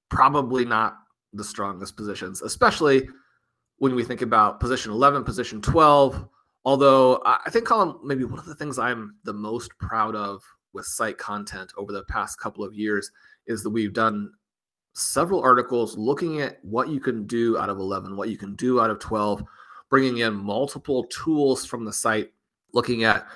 probably 0.09 0.65
not 0.65 0.99
the 1.33 1.45
strongest 1.45 1.97
positions, 1.97 2.43
especially 2.43 3.09
when 3.79 3.95
we 3.95 4.05
think 4.05 4.23
about 4.23 4.61
position 4.61 4.93
11, 4.93 5.25
position 5.25 5.61
12. 5.61 6.29
Although 6.65 7.23
I 7.25 7.51
think, 7.51 7.67
Colm, 7.67 8.03
maybe 8.05 8.25
one 8.25 8.39
of 8.39 8.47
the 8.47 8.55
things 8.55 8.79
I'm 8.79 9.17
the 9.25 9.33
most 9.33 9.77
proud 9.79 10.15
of 10.15 10.43
with 10.73 10.87
site 10.87 11.19
content 11.19 11.73
over 11.77 11.93
the 11.93 12.05
past 12.05 12.39
couple 12.39 12.65
of 12.65 12.75
years 12.75 13.11
is 13.49 13.63
that 13.63 13.71
we've 13.71 13.93
done 13.93 14.31
several 14.95 15.43
articles 15.43 15.97
looking 15.97 16.41
at 16.41 16.59
what 16.65 16.89
you 16.89 17.01
can 17.01 17.27
do 17.27 17.59
out 17.59 17.71
of 17.71 17.79
11, 17.79 18.17
what 18.17 18.29
you 18.29 18.37
can 18.37 18.55
do 18.55 18.81
out 18.81 18.91
of 18.91 18.99
12, 18.99 19.43
bringing 19.91 20.19
in 20.19 20.35
multiple 20.35 21.05
tools 21.05 21.65
from 21.65 21.85
the 21.85 21.93
site, 21.93 22.31
looking 22.73 23.05
at 23.05 23.27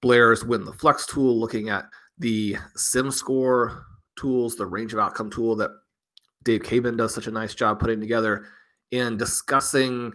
Blair's 0.00 0.44
Win 0.44 0.64
the 0.64 0.72
Flex 0.72 1.06
tool, 1.06 1.38
looking 1.38 1.68
at 1.68 1.86
the 2.18 2.56
Sim 2.76 3.10
Score 3.10 3.84
tools, 4.16 4.56
the 4.56 4.66
range 4.66 4.92
of 4.92 4.98
outcome 4.98 5.30
tool 5.30 5.54
that 5.56 5.70
Dave 6.44 6.62
Caban 6.62 6.96
does 6.96 7.14
such 7.14 7.26
a 7.26 7.32
nice 7.32 7.54
job 7.54 7.78
putting 7.78 8.00
together, 8.00 8.46
and 8.92 9.18
discussing 9.18 10.12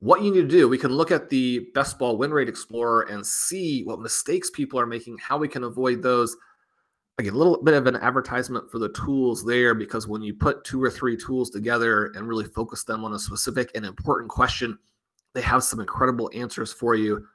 what 0.00 0.22
you 0.22 0.32
need 0.32 0.42
to 0.42 0.48
do. 0.48 0.68
We 0.68 0.78
can 0.78 0.92
look 0.92 1.10
at 1.10 1.28
the 1.28 1.68
best 1.74 1.98
ball 1.98 2.16
win 2.16 2.30
rate 2.30 2.48
explorer 2.48 3.02
and 3.02 3.24
see 3.24 3.82
what 3.84 4.00
mistakes 4.00 4.50
people 4.50 4.78
are 4.78 4.86
making, 4.86 5.18
how 5.18 5.38
we 5.38 5.48
can 5.48 5.64
avoid 5.64 6.02
those 6.02 6.36
again, 7.18 7.34
a 7.34 7.36
little 7.36 7.60
bit 7.60 7.74
of 7.74 7.88
an 7.88 7.96
advertisement 7.96 8.70
for 8.70 8.78
the 8.78 8.90
tools 8.90 9.44
there 9.44 9.74
because 9.74 10.06
when 10.06 10.22
you 10.22 10.32
put 10.32 10.62
two 10.62 10.80
or 10.80 10.88
three 10.88 11.16
tools 11.16 11.50
together 11.50 12.12
and 12.14 12.28
really 12.28 12.44
focus 12.44 12.84
them 12.84 13.04
on 13.04 13.12
a 13.12 13.18
specific 13.18 13.72
and 13.74 13.84
important 13.84 14.30
question, 14.30 14.78
they 15.34 15.40
have 15.40 15.64
some 15.64 15.80
incredible 15.80 16.30
answers 16.32 16.72
for 16.72 16.94
you. 16.94 17.26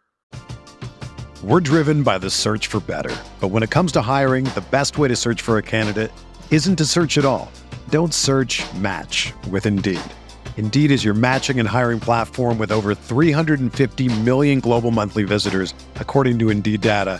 We're 1.43 1.59
driven 1.59 2.01
by 2.01 2.17
the 2.17 2.29
search 2.29 2.67
for 2.67 2.79
better. 2.79 3.13
But 3.41 3.49
when 3.49 3.61
it 3.61 3.71
comes 3.71 3.91
to 3.93 4.01
hiring, 4.01 4.45
the 4.45 4.63
best 4.71 4.97
way 4.97 5.09
to 5.09 5.17
search 5.17 5.41
for 5.41 5.57
a 5.57 5.61
candidate 5.61 6.13
isn't 6.49 6.77
to 6.77 6.85
search 6.85 7.17
at 7.17 7.25
all. 7.25 7.51
Don't 7.89 8.13
search 8.13 8.63
match 8.75 9.33
with 9.49 9.65
Indeed. 9.65 9.99
Indeed 10.55 10.91
is 10.91 11.03
your 11.03 11.13
matching 11.13 11.59
and 11.59 11.67
hiring 11.67 11.99
platform 11.99 12.57
with 12.57 12.71
over 12.71 12.95
350 12.95 14.07
million 14.21 14.61
global 14.61 14.91
monthly 14.91 15.23
visitors, 15.23 15.73
according 15.95 16.39
to 16.39 16.49
Indeed 16.51 16.79
data 16.79 17.19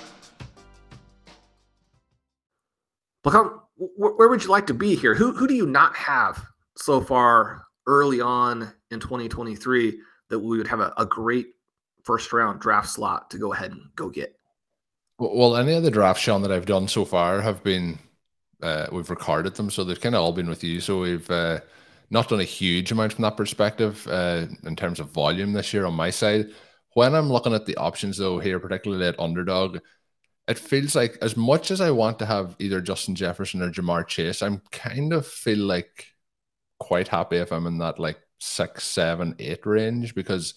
Look, 3.23 3.67
where 3.77 4.29
would 4.29 4.43
you 4.43 4.49
like 4.49 4.67
to 4.67 4.73
be 4.73 4.95
here? 4.95 5.15
Who, 5.15 5.33
who 5.33 5.47
do 5.47 5.53
you 5.53 5.65
not 5.65 5.95
have 5.95 6.43
so 6.77 7.01
far 7.01 7.63
early 7.87 8.21
on 8.21 8.71
in 8.89 8.99
2023 8.99 9.99
that 10.29 10.39
we 10.39 10.57
would 10.57 10.67
have 10.67 10.79
a, 10.79 10.93
a 10.97 11.05
great 11.05 11.47
first 12.03 12.31
round 12.33 12.59
draft 12.59 12.89
slot 12.89 13.29
to 13.31 13.37
go 13.37 13.53
ahead 13.53 13.71
and 13.71 13.81
go 13.95 14.09
get? 14.09 14.35
Well, 15.19 15.55
any 15.55 15.73
of 15.73 15.83
the 15.83 15.91
drafts, 15.91 16.23
Shawn, 16.23 16.41
that 16.41 16.51
I've 16.51 16.65
done 16.65 16.87
so 16.87 17.05
far 17.05 17.41
have 17.41 17.63
been 17.63 17.99
uh, 18.61 18.87
we've 18.91 19.09
recorded 19.09 19.55
them, 19.55 19.69
so 19.69 19.83
they've 19.83 19.99
kind 19.99 20.15
of 20.15 20.21
all 20.21 20.33
been 20.33 20.49
with 20.49 20.63
you. 20.63 20.79
So 20.79 21.01
we've 21.01 21.29
uh, 21.29 21.59
not 22.09 22.29
done 22.29 22.39
a 22.39 22.45
huge 22.45 22.91
amount 22.91 23.13
from 23.13 23.23
that 23.23 23.37
perspective 23.37 24.07
uh, 24.09 24.45
in 24.63 24.75
terms 24.75 24.99
of 24.99 25.09
volume 25.11 25.53
this 25.53 25.73
year 25.73 25.85
on 25.85 25.93
my 25.93 26.09
side. 26.09 26.51
When 26.93 27.15
I'm 27.15 27.31
looking 27.31 27.53
at 27.53 27.65
the 27.65 27.77
options, 27.77 28.17
though, 28.17 28.39
here, 28.39 28.59
particularly 28.59 29.07
at 29.07 29.19
underdog, 29.19 29.79
it 30.47 30.57
feels 30.57 30.95
like 30.95 31.17
as 31.21 31.37
much 31.37 31.71
as 31.71 31.81
I 31.81 31.91
want 31.91 32.19
to 32.19 32.25
have 32.25 32.55
either 32.59 32.81
Justin 32.81 33.15
Jefferson 33.15 33.61
or 33.61 33.69
Ja'Marr 33.69 34.07
Chase, 34.07 34.41
I'm 34.41 34.61
kind 34.71 35.13
of 35.13 35.25
feel 35.27 35.59
like 35.59 36.07
quite 36.79 37.07
happy 37.07 37.37
if 37.37 37.51
I'm 37.51 37.67
in 37.67 37.77
that 37.77 37.99
like 37.99 38.19
six, 38.39 38.83
seven, 38.83 39.35
eight 39.39 39.65
range 39.65 40.15
because 40.15 40.55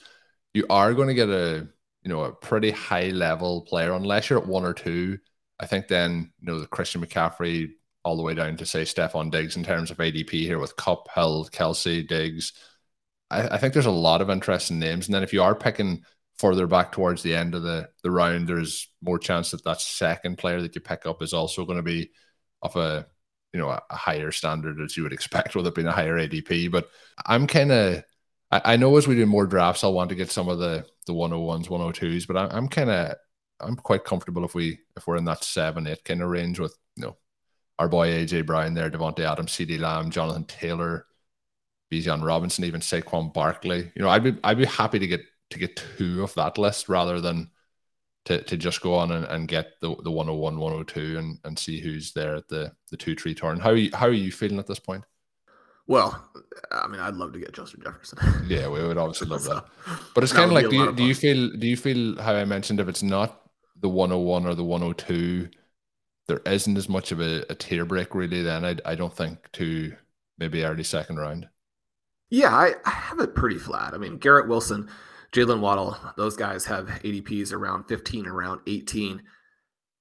you 0.54 0.66
are 0.70 0.94
going 0.94 1.08
to 1.08 1.14
get 1.14 1.28
a 1.28 1.68
you 2.02 2.10
know 2.10 2.24
a 2.24 2.32
pretty 2.32 2.70
high 2.70 3.08
level 3.10 3.62
player 3.62 3.92
unless 3.92 4.30
you're 4.30 4.38
at 4.38 4.46
one 4.46 4.64
or 4.64 4.74
two. 4.74 5.18
I 5.60 5.66
think 5.66 5.88
then 5.88 6.32
you 6.40 6.46
know 6.46 6.60
the 6.60 6.66
Christian 6.66 7.04
McCaffrey 7.04 7.70
all 8.04 8.16
the 8.16 8.22
way 8.22 8.34
down 8.34 8.56
to 8.56 8.66
say 8.66 8.82
Stefon 8.82 9.30
Diggs 9.30 9.56
in 9.56 9.64
terms 9.64 9.90
of 9.90 9.98
ADP 9.98 10.30
here 10.30 10.58
with 10.58 10.76
Kupp, 10.76 11.08
Hill, 11.14 11.48
Kelce, 11.52 12.06
Diggs. 12.06 12.52
I, 13.30 13.48
I 13.48 13.58
think 13.58 13.72
there's 13.72 13.86
a 13.86 13.90
lot 13.90 14.20
of 14.20 14.30
interesting 14.30 14.78
names, 14.78 15.06
and 15.06 15.14
then 15.14 15.22
if 15.22 15.32
you 15.32 15.42
are 15.42 15.54
picking 15.54 16.04
further 16.38 16.66
back 16.66 16.92
towards 16.92 17.22
the 17.22 17.34
end 17.34 17.54
of 17.54 17.62
the, 17.62 17.88
the 18.02 18.10
round, 18.10 18.48
there's 18.48 18.88
more 19.02 19.18
chance 19.18 19.50
that 19.52 19.64
that 19.64 19.80
second 19.80 20.38
player 20.38 20.60
that 20.62 20.74
you 20.74 20.80
pick 20.80 21.06
up 21.06 21.22
is 21.22 21.32
also 21.32 21.64
going 21.64 21.78
to 21.78 21.82
be 21.82 22.10
of 22.62 22.76
a 22.76 23.06
you 23.52 23.60
know 23.60 23.70
a, 23.70 23.80
a 23.90 23.96
higher 23.96 24.32
standard 24.32 24.80
as 24.80 24.96
you 24.96 25.02
would 25.02 25.12
expect 25.12 25.54
with 25.54 25.66
it 25.66 25.74
being 25.74 25.86
a 25.86 25.92
higher 25.92 26.16
ADP. 26.16 26.70
But 26.70 26.88
I'm 27.24 27.46
kind 27.46 27.70
of 27.70 28.04
I, 28.50 28.60
I, 28.64 28.76
know 28.76 28.96
as 28.96 29.06
we 29.06 29.14
do 29.14 29.26
more 29.26 29.46
drafts, 29.46 29.84
I'll 29.84 29.94
want 29.94 30.10
to 30.10 30.16
get 30.16 30.30
some 30.30 30.48
of 30.48 30.58
the 30.58 30.84
the 31.06 31.12
101s, 31.14 31.68
102s, 31.68 32.26
but 32.26 32.36
I, 32.36 32.46
I'm 32.56 32.68
kind 32.68 32.90
of 32.90 33.14
I'm 33.60 33.76
quite 33.76 34.04
comfortable 34.04 34.44
if 34.44 34.54
we 34.54 34.80
if 34.96 35.06
we're 35.06 35.16
in 35.16 35.24
that 35.26 35.44
seven 35.44 35.86
eight 35.86 36.04
kind 36.04 36.22
of 36.22 36.28
range 36.28 36.58
with 36.58 36.76
you 36.96 37.04
know 37.04 37.16
our 37.78 37.88
boy 37.88 38.08
AJ 38.08 38.46
Brown 38.46 38.74
there, 38.74 38.90
Davante 38.90 39.20
Adams, 39.20 39.52
CeeDee 39.52 39.80
Lamb, 39.80 40.10
Jonathan 40.10 40.44
Taylor, 40.44 41.06
Bijan 41.92 42.24
Robinson, 42.24 42.64
even 42.64 42.80
Saquon 42.80 43.32
Barkley. 43.32 43.92
You 43.94 44.02
know, 44.02 44.08
I'd 44.08 44.24
be 44.24 44.36
I'd 44.42 44.58
be 44.58 44.64
happy 44.64 44.98
to 44.98 45.06
get 45.06 45.22
to 45.54 45.58
get 45.58 45.82
two 45.96 46.22
of 46.22 46.34
that 46.34 46.58
list 46.58 46.88
rather 46.88 47.20
than 47.20 47.50
to, 48.26 48.42
to 48.42 48.56
just 48.56 48.80
go 48.80 48.94
on 48.94 49.12
and, 49.12 49.24
and 49.26 49.48
get 49.48 49.72
the, 49.80 49.94
the 50.02 50.10
101, 50.10 50.58
102 50.58 51.18
and, 51.18 51.38
and 51.44 51.58
see 51.58 51.80
who's 51.80 52.12
there 52.12 52.36
at 52.36 52.48
the, 52.48 52.72
the 52.90 52.96
two 52.96 53.14
three 53.14 53.34
turn. 53.34 53.58
How 53.58 53.70
are 53.70 53.76
you 53.76 53.90
how 53.92 54.06
are 54.06 54.12
you 54.12 54.32
feeling 54.32 54.58
at 54.58 54.66
this 54.66 54.78
point? 54.78 55.04
Well, 55.86 56.30
I 56.70 56.86
mean, 56.86 57.00
I'd 57.00 57.14
love 57.14 57.34
to 57.34 57.38
get 57.38 57.52
Justin 57.52 57.82
Jefferson. 57.82 58.18
yeah, 58.48 58.68
we 58.68 58.82
would 58.82 58.96
obviously 58.96 59.28
love 59.28 59.42
so, 59.42 59.54
that. 59.54 59.66
But 60.14 60.24
it's 60.24 60.32
kind 60.32 60.46
of 60.46 60.52
like, 60.52 60.70
do 60.70 60.76
you, 60.76 60.92
do 60.92 61.04
you 61.04 61.14
feel 61.14 61.50
do 61.50 61.66
you 61.66 61.76
feel 61.76 62.20
how 62.20 62.34
I 62.34 62.44
mentioned 62.44 62.80
if 62.80 62.88
it's 62.88 63.02
not 63.02 63.42
the 63.80 63.88
101 63.88 64.46
or 64.46 64.54
the 64.54 64.64
102, 64.64 65.50
there 66.26 66.40
isn't 66.46 66.76
as 66.78 66.88
much 66.88 67.12
of 67.12 67.20
a, 67.20 67.44
a 67.50 67.54
tier 67.54 67.84
break 67.84 68.14
really. 68.14 68.42
Then 68.42 68.64
I 68.64 68.76
I 68.86 68.94
don't 68.94 69.14
think 69.14 69.50
to 69.52 69.94
maybe 70.38 70.64
early 70.64 70.84
second 70.84 71.18
round. 71.18 71.48
Yeah, 72.30 72.54
I, 72.54 72.74
I 72.86 72.90
have 72.90 73.20
it 73.20 73.34
pretty 73.34 73.58
flat. 73.58 73.92
I 73.92 73.98
mean, 73.98 74.16
Garrett 74.16 74.48
Wilson 74.48 74.88
Jaylen 75.34 75.58
Waddle, 75.58 75.96
those 76.16 76.36
guys 76.36 76.64
have 76.66 76.86
ADPs 76.86 77.52
around 77.52 77.84
15, 77.84 78.28
around 78.28 78.60
18. 78.68 79.20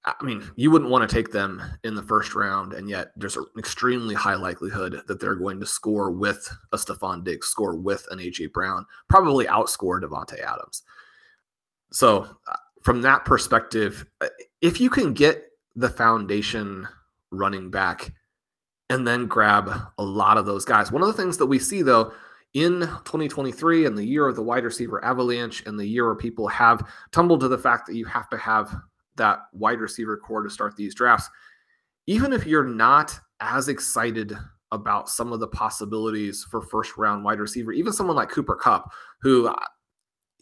I 0.04 0.14
mean, 0.22 0.48
you 0.54 0.70
wouldn't 0.70 0.92
want 0.92 1.08
to 1.08 1.12
take 1.12 1.32
them 1.32 1.60
in 1.82 1.96
the 1.96 2.02
first 2.02 2.36
round, 2.36 2.72
and 2.72 2.88
yet 2.88 3.08
there's 3.16 3.36
an 3.36 3.46
extremely 3.58 4.14
high 4.14 4.36
likelihood 4.36 5.02
that 5.08 5.18
they're 5.18 5.34
going 5.34 5.58
to 5.58 5.66
score 5.66 6.12
with 6.12 6.48
a 6.72 6.76
Stefon 6.76 7.24
Diggs, 7.24 7.48
score 7.48 7.74
with 7.74 8.06
an 8.12 8.20
AJ 8.20 8.52
Brown, 8.52 8.86
probably 9.08 9.46
outscore 9.46 10.00
Davante 10.00 10.40
Adams. 10.40 10.82
So, 11.90 12.28
uh, 12.46 12.56
from 12.82 13.02
that 13.02 13.24
perspective, 13.24 14.06
uh, 14.20 14.28
if 14.60 14.80
you 14.80 14.88
can 14.88 15.14
get 15.14 15.46
the 15.74 15.88
foundation 15.88 16.86
running 17.32 17.70
back 17.70 18.12
and 18.88 19.04
then 19.06 19.26
grab 19.26 19.70
a 19.98 20.04
lot 20.04 20.36
of 20.36 20.46
those 20.46 20.64
guys, 20.64 20.92
one 20.92 21.02
of 21.02 21.08
the 21.08 21.20
things 21.20 21.38
that 21.38 21.46
we 21.46 21.58
see 21.58 21.82
though 21.82 22.12
in 22.54 22.80
2023 22.80 23.84
and 23.84 23.98
the 23.98 24.04
year 24.04 24.28
of 24.28 24.36
the 24.36 24.42
wide 24.42 24.64
receiver 24.64 25.04
avalanche 25.04 25.64
and 25.66 25.78
the 25.78 25.86
year 25.86 26.06
where 26.06 26.14
people 26.14 26.46
have 26.48 26.88
tumbled 27.10 27.40
to 27.40 27.48
the 27.48 27.58
fact 27.58 27.86
that 27.86 27.96
you 27.96 28.04
have 28.04 28.28
to 28.30 28.38
have 28.38 28.74
that 29.16 29.40
wide 29.52 29.80
receiver 29.80 30.16
core 30.16 30.42
to 30.42 30.50
start 30.50 30.76
these 30.76 30.94
drafts, 30.94 31.28
even 32.06 32.32
if 32.32 32.46
you're 32.46 32.64
not 32.64 33.18
as 33.40 33.68
excited 33.68 34.36
about 34.72 35.08
some 35.08 35.32
of 35.32 35.40
the 35.40 35.48
possibilities 35.48 36.44
for 36.50 36.60
first 36.60 36.96
round 36.96 37.24
wide 37.24 37.40
receiver, 37.40 37.72
even 37.72 37.92
someone 37.92 38.16
like 38.16 38.28
Cooper 38.28 38.56
Kupp, 38.56 38.92
who 39.20 39.48
uh, 39.48 39.54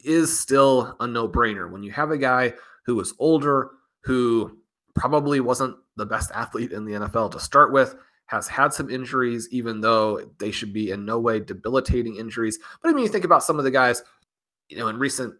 is 0.04 0.38
still 0.38 0.96
a 1.00 1.06
no 1.06 1.28
brainer. 1.28 1.70
When 1.70 1.82
you 1.82 1.92
have 1.92 2.10
a 2.10 2.18
guy 2.18 2.54
who 2.84 2.98
is 3.00 3.14
older, 3.18 3.70
who 4.04 4.58
probably 4.94 5.40
wasn't 5.40 5.76
the 5.96 6.06
best 6.06 6.30
athlete 6.34 6.72
in 6.72 6.84
the 6.84 6.92
NFL 6.92 7.30
to 7.32 7.40
start 7.40 7.72
with, 7.72 7.94
has 8.32 8.48
had 8.48 8.72
some 8.72 8.88
injuries, 8.88 9.46
even 9.50 9.82
though 9.82 10.26
they 10.38 10.50
should 10.50 10.72
be 10.72 10.90
in 10.90 11.04
no 11.04 11.20
way 11.20 11.38
debilitating 11.38 12.16
injuries. 12.16 12.58
But 12.80 12.88
I 12.88 12.94
mean, 12.94 13.04
you 13.04 13.10
think 13.10 13.26
about 13.26 13.44
some 13.44 13.58
of 13.58 13.64
the 13.64 13.70
guys, 13.70 14.02
you 14.70 14.78
know, 14.78 14.88
in 14.88 14.98
recent 14.98 15.34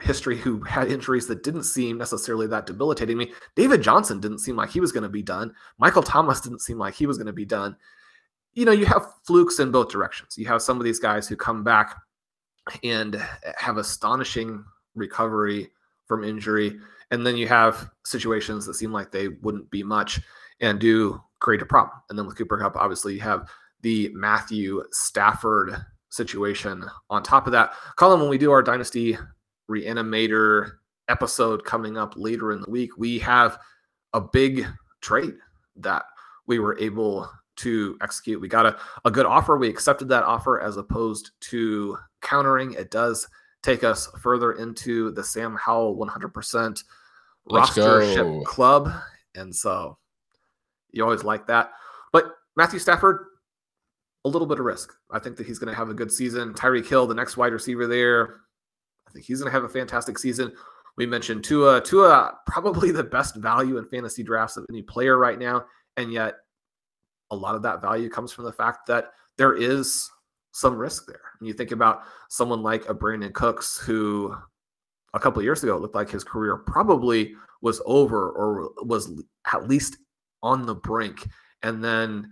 history 0.00 0.38
who 0.38 0.62
had 0.62 0.90
injuries 0.90 1.26
that 1.26 1.42
didn't 1.42 1.64
seem 1.64 1.98
necessarily 1.98 2.46
that 2.46 2.64
debilitating. 2.64 3.14
I 3.14 3.18
mean, 3.18 3.34
David 3.56 3.82
Johnson 3.82 4.20
didn't 4.20 4.38
seem 4.38 4.56
like 4.56 4.70
he 4.70 4.80
was 4.80 4.90
going 4.90 5.02
to 5.02 5.10
be 5.10 5.22
done. 5.22 5.52
Michael 5.76 6.02
Thomas 6.02 6.40
didn't 6.40 6.62
seem 6.62 6.78
like 6.78 6.94
he 6.94 7.04
was 7.06 7.18
going 7.18 7.26
to 7.26 7.32
be 7.34 7.44
done. 7.44 7.76
You 8.54 8.64
know, 8.64 8.72
you 8.72 8.86
have 8.86 9.12
flukes 9.26 9.58
in 9.58 9.70
both 9.70 9.90
directions. 9.90 10.38
You 10.38 10.46
have 10.46 10.62
some 10.62 10.78
of 10.78 10.84
these 10.84 10.98
guys 10.98 11.28
who 11.28 11.36
come 11.36 11.62
back 11.62 11.94
and 12.82 13.22
have 13.58 13.76
astonishing 13.76 14.64
recovery 14.94 15.70
from 16.06 16.24
injury. 16.24 16.80
And 17.10 17.26
then 17.26 17.36
you 17.36 17.46
have 17.48 17.90
situations 18.06 18.64
that 18.64 18.74
seem 18.74 18.92
like 18.94 19.12
they 19.12 19.28
wouldn't 19.28 19.70
be 19.70 19.82
much 19.82 20.20
and 20.60 20.80
do 20.80 21.20
create 21.40 21.62
a 21.62 21.66
problem. 21.66 21.96
And 22.08 22.18
then 22.18 22.26
with 22.26 22.36
Cooper 22.36 22.58
Kupp, 22.58 22.76
obviously 22.76 23.14
you 23.14 23.20
have 23.20 23.48
the 23.82 24.10
Matthew 24.12 24.82
Stafford 24.92 25.74
situation 26.10 26.84
on 27.08 27.22
top 27.22 27.46
of 27.46 27.52
that. 27.52 27.72
Colm, 27.96 28.20
when 28.20 28.28
we 28.28 28.38
do 28.38 28.50
our 28.50 28.62
Dynasty 28.62 29.16
Reanimator 29.70 30.72
episode 31.08 31.64
coming 31.64 31.96
up 31.96 32.14
later 32.16 32.52
in 32.52 32.60
the 32.60 32.70
week, 32.70 32.96
we 32.96 33.18
have 33.20 33.58
a 34.12 34.20
big 34.20 34.66
trade 35.00 35.34
that 35.76 36.04
we 36.46 36.58
were 36.58 36.78
able 36.78 37.30
to 37.56 37.96
execute. 38.02 38.40
We 38.40 38.48
got 38.48 38.66
a, 38.66 38.78
a 39.04 39.10
good 39.10 39.26
offer. 39.26 39.56
We 39.56 39.68
accepted 39.68 40.08
that 40.08 40.24
offer 40.24 40.60
as 40.60 40.76
opposed 40.76 41.32
to 41.40 41.96
countering. 42.22 42.72
It 42.74 42.90
does 42.90 43.28
take 43.62 43.84
us 43.84 44.08
further 44.20 44.52
into 44.52 45.10
the 45.12 45.22
Sam 45.22 45.56
Howell 45.56 45.96
100% 45.96 46.82
Let's 47.46 47.70
rostership 47.70 48.16
go. 48.16 48.42
club. 48.44 48.92
And 49.34 49.54
so 49.54 49.98
you 50.92 51.04
always 51.04 51.24
like 51.24 51.46
that. 51.46 51.72
But 52.12 52.32
Matthew 52.56 52.78
Stafford, 52.78 53.26
a 54.24 54.28
little 54.28 54.46
bit 54.46 54.58
of 54.58 54.66
risk. 54.66 54.92
I 55.10 55.18
think 55.18 55.36
that 55.36 55.46
he's 55.46 55.58
going 55.58 55.72
to 55.72 55.76
have 55.76 55.88
a 55.88 55.94
good 55.94 56.12
season. 56.12 56.52
Tyreek 56.52 56.86
Hill, 56.86 57.06
the 57.06 57.14
next 57.14 57.36
wide 57.36 57.52
receiver 57.52 57.86
there, 57.86 58.40
I 59.08 59.12
think 59.12 59.24
he's 59.24 59.40
going 59.40 59.50
to 59.50 59.54
have 59.54 59.64
a 59.64 59.68
fantastic 59.68 60.18
season. 60.18 60.52
We 60.96 61.06
mentioned 61.06 61.44
Tua. 61.44 61.80
Tua, 61.80 62.38
probably 62.46 62.90
the 62.90 63.04
best 63.04 63.36
value 63.36 63.78
in 63.78 63.86
fantasy 63.86 64.22
drafts 64.22 64.56
of 64.56 64.66
any 64.68 64.82
player 64.82 65.18
right 65.18 65.38
now. 65.38 65.64
And 65.96 66.12
yet, 66.12 66.34
a 67.30 67.36
lot 67.36 67.54
of 67.54 67.62
that 67.62 67.80
value 67.80 68.10
comes 68.10 68.32
from 68.32 68.44
the 68.44 68.52
fact 68.52 68.86
that 68.88 69.12
there 69.38 69.54
is 69.54 70.10
some 70.52 70.76
risk 70.76 71.06
there. 71.06 71.20
And 71.38 71.48
you 71.48 71.54
think 71.54 71.72
about 71.72 72.02
someone 72.28 72.62
like 72.62 72.88
a 72.88 72.94
Brandin 72.94 73.32
Cooks, 73.32 73.78
who 73.78 74.36
a 75.14 75.20
couple 75.20 75.42
years 75.42 75.62
ago 75.62 75.76
it 75.76 75.80
looked 75.80 75.94
like 75.94 76.10
his 76.10 76.24
career 76.24 76.56
probably 76.56 77.34
was 77.62 77.80
over 77.86 78.30
or 78.30 78.70
was 78.84 79.22
at 79.52 79.68
least 79.68 79.96
on 80.42 80.66
the 80.66 80.74
brink. 80.74 81.28
And 81.62 81.82
then 81.82 82.30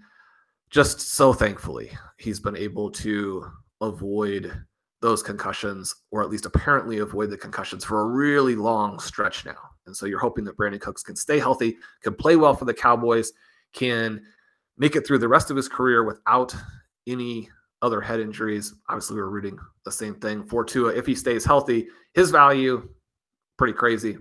just 0.70 1.00
so 1.00 1.32
thankfully, 1.32 1.90
he's 2.18 2.40
been 2.40 2.56
able 2.56 2.90
to 2.90 3.46
avoid 3.80 4.52
those 5.00 5.22
concussions, 5.22 5.94
or 6.10 6.22
at 6.22 6.30
least 6.30 6.46
apparently 6.46 6.98
avoid 6.98 7.30
the 7.30 7.38
concussions 7.38 7.84
for 7.84 8.00
a 8.00 8.06
really 8.06 8.56
long 8.56 8.98
stretch 8.98 9.44
now. 9.44 9.56
And 9.86 9.96
so 9.96 10.06
you're 10.06 10.18
hoping 10.18 10.44
that 10.44 10.56
Brandin 10.56 10.80
Cooks 10.80 11.02
can 11.02 11.16
stay 11.16 11.38
healthy, 11.38 11.76
can 12.02 12.14
play 12.14 12.36
well 12.36 12.54
for 12.54 12.64
the 12.64 12.74
Cowboys, 12.74 13.32
can 13.72 14.20
make 14.76 14.96
it 14.96 15.06
through 15.06 15.18
the 15.18 15.28
rest 15.28 15.50
of 15.50 15.56
his 15.56 15.68
career 15.68 16.04
without 16.04 16.54
any 17.06 17.48
other 17.80 18.00
head 18.00 18.20
injuries. 18.20 18.74
Obviously, 18.88 19.16
we're 19.16 19.30
rooting 19.30 19.58
the 19.84 19.92
same 19.92 20.16
thing 20.16 20.44
for 20.44 20.64
Tua. 20.64 20.94
If 20.94 21.06
he 21.06 21.14
stays 21.14 21.44
healthy, 21.44 21.86
his 22.14 22.30
value, 22.30 22.88
pretty 23.56 23.74
crazy. 23.74 24.18